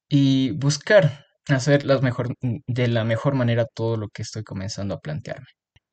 y 0.09 0.53
buscar 0.53 1.27
hacer 1.49 1.85
las 1.85 2.03
mejor, 2.03 2.29
de 2.41 2.89
la 2.89 3.05
mejor 3.05 3.35
manera 3.35 3.67
todo 3.67 3.97
lo 3.99 4.09
que 4.09 4.23
estoy 4.23 4.45
comenzando 4.45 4.95
a 4.95 5.01
plantearme. 5.01 5.47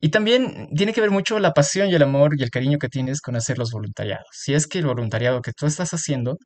Y 0.04 0.10
también 0.10 0.68
tiene 0.76 0.92
que 0.92 1.00
ver 1.00 1.12
mucho 1.12 1.38
la 1.38 1.52
pasión 1.52 1.88
y 1.88 1.94
el 1.94 2.02
amor 2.02 2.32
y 2.36 2.42
el 2.42 2.50
cariño 2.50 2.78
que 2.78 2.88
tienes 2.88 3.20
con 3.20 3.36
hacer 3.36 3.56
los 3.58 3.70
voluntariados. 3.70 4.26
Si 4.32 4.52
es 4.52 4.66
que 4.66 4.80
el 4.80 4.86
voluntariado 4.86 5.42
que 5.42 5.52
tú 5.52 5.66
estás 5.66 5.94
haciendo, 5.94 6.38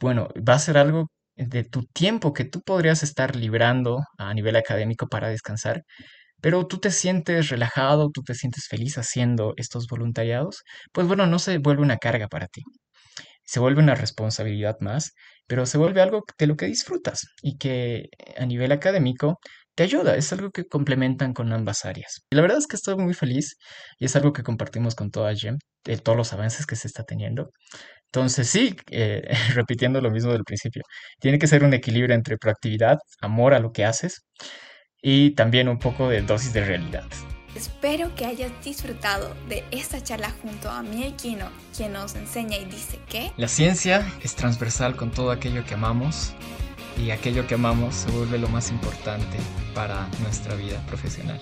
bueno, 0.00 0.28
va 0.48 0.54
a 0.54 0.58
ser 0.60 0.78
algo 0.78 1.08
de 1.36 1.64
tu 1.64 1.82
tiempo 1.86 2.32
que 2.32 2.44
tú 2.44 2.62
podrías 2.62 3.02
estar 3.02 3.34
librando 3.36 3.98
a 4.18 4.32
nivel 4.34 4.56
académico 4.56 5.08
para 5.08 5.28
descansar, 5.28 5.82
pero 6.40 6.66
tú 6.68 6.78
te 6.80 6.92
sientes 6.92 7.48
relajado, 7.50 8.10
tú 8.10 8.22
te 8.22 8.34
sientes 8.34 8.68
feliz 8.68 8.98
haciendo 8.98 9.54
estos 9.56 9.88
voluntariados, 9.88 10.62
pues 10.92 11.08
bueno, 11.08 11.26
no 11.26 11.38
se 11.40 11.58
vuelve 11.58 11.82
una 11.82 11.98
carga 11.98 12.28
para 12.28 12.46
ti. 12.48 12.62
Se 13.44 13.60
vuelve 13.60 13.82
una 13.82 13.94
responsabilidad 13.96 14.76
más, 14.80 15.12
pero 15.46 15.66
se 15.66 15.78
vuelve 15.78 16.02
algo 16.02 16.22
de 16.38 16.46
lo 16.46 16.56
que 16.56 16.66
disfrutas 16.66 17.26
y 17.42 17.58
que 17.58 18.06
a 18.38 18.46
nivel 18.46 18.72
académico 18.72 19.40
te 19.74 19.82
ayuda, 19.84 20.16
es 20.16 20.32
algo 20.32 20.50
que 20.50 20.66
complementan 20.66 21.32
con 21.32 21.52
ambas 21.52 21.84
áreas. 21.84 22.22
Y 22.30 22.36
la 22.36 22.42
verdad 22.42 22.58
es 22.58 22.66
que 22.66 22.76
estoy 22.76 22.96
muy 22.96 23.14
feliz 23.14 23.56
y 23.98 24.04
es 24.04 24.16
algo 24.16 24.32
que 24.32 24.42
compartimos 24.42 24.94
con 24.94 25.10
toda 25.10 25.34
GEM, 25.34 25.58
de 25.84 25.96
todos 25.98 26.16
los 26.16 26.32
avances 26.32 26.66
que 26.66 26.76
se 26.76 26.88
está 26.88 27.04
teniendo. 27.04 27.50
Entonces 28.06 28.48
sí, 28.48 28.76
eh, 28.90 29.22
repitiendo 29.54 30.00
lo 30.00 30.10
mismo 30.10 30.32
del 30.32 30.44
principio, 30.44 30.82
tiene 31.20 31.38
que 31.38 31.46
ser 31.46 31.64
un 31.64 31.74
equilibrio 31.74 32.14
entre 32.14 32.36
proactividad, 32.36 32.98
amor 33.20 33.54
a 33.54 33.60
lo 33.60 33.72
que 33.72 33.84
haces 33.84 34.22
y 35.00 35.34
también 35.34 35.68
un 35.68 35.78
poco 35.78 36.08
de 36.08 36.22
dosis 36.22 36.52
de 36.52 36.64
realidad. 36.64 37.06
Espero 37.54 38.14
que 38.14 38.24
hayas 38.24 38.50
disfrutado 38.64 39.34
de 39.48 39.62
esta 39.72 40.02
charla 40.02 40.30
junto 40.42 40.70
a 40.70 40.82
Miel 40.82 41.14
Quino, 41.16 41.50
quien 41.76 41.92
nos 41.92 42.14
enseña 42.14 42.56
y 42.56 42.64
dice 42.64 42.98
que 43.10 43.30
la 43.36 43.48
ciencia 43.48 44.10
es 44.22 44.34
transversal 44.34 44.96
con 44.96 45.10
todo 45.10 45.30
aquello 45.30 45.64
que 45.66 45.74
amamos 45.74 46.34
y 46.98 47.10
aquello 47.10 47.46
que 47.46 47.54
amamos 47.54 47.94
se 47.94 48.10
vuelve 48.10 48.38
lo 48.38 48.48
más 48.48 48.70
importante 48.70 49.38
para 49.74 50.08
nuestra 50.20 50.54
vida 50.54 50.84
profesional. 50.86 51.40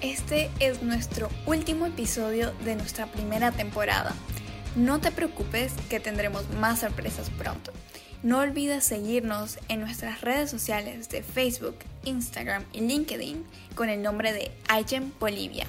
Este 0.00 0.50
es 0.58 0.82
nuestro 0.82 1.28
último 1.46 1.86
episodio 1.86 2.52
de 2.64 2.76
nuestra 2.76 3.06
primera 3.06 3.52
temporada. 3.52 4.12
No 4.74 5.00
te 5.00 5.12
preocupes 5.12 5.72
que 5.88 6.00
tendremos 6.00 6.48
más 6.58 6.80
sorpresas 6.80 7.30
pronto. 7.30 7.72
No 8.22 8.38
olvides 8.38 8.84
seguirnos 8.84 9.58
en 9.68 9.80
nuestras 9.80 10.20
redes 10.20 10.50
sociales 10.50 11.08
de 11.08 11.22
Facebook, 11.22 11.76
Instagram 12.04 12.64
y 12.72 12.80
LinkedIn 12.80 13.44
con 13.74 13.88
el 13.88 14.02
nombre 14.02 14.32
de 14.32 14.52
iGEM 14.80 15.12
Bolivia. 15.18 15.66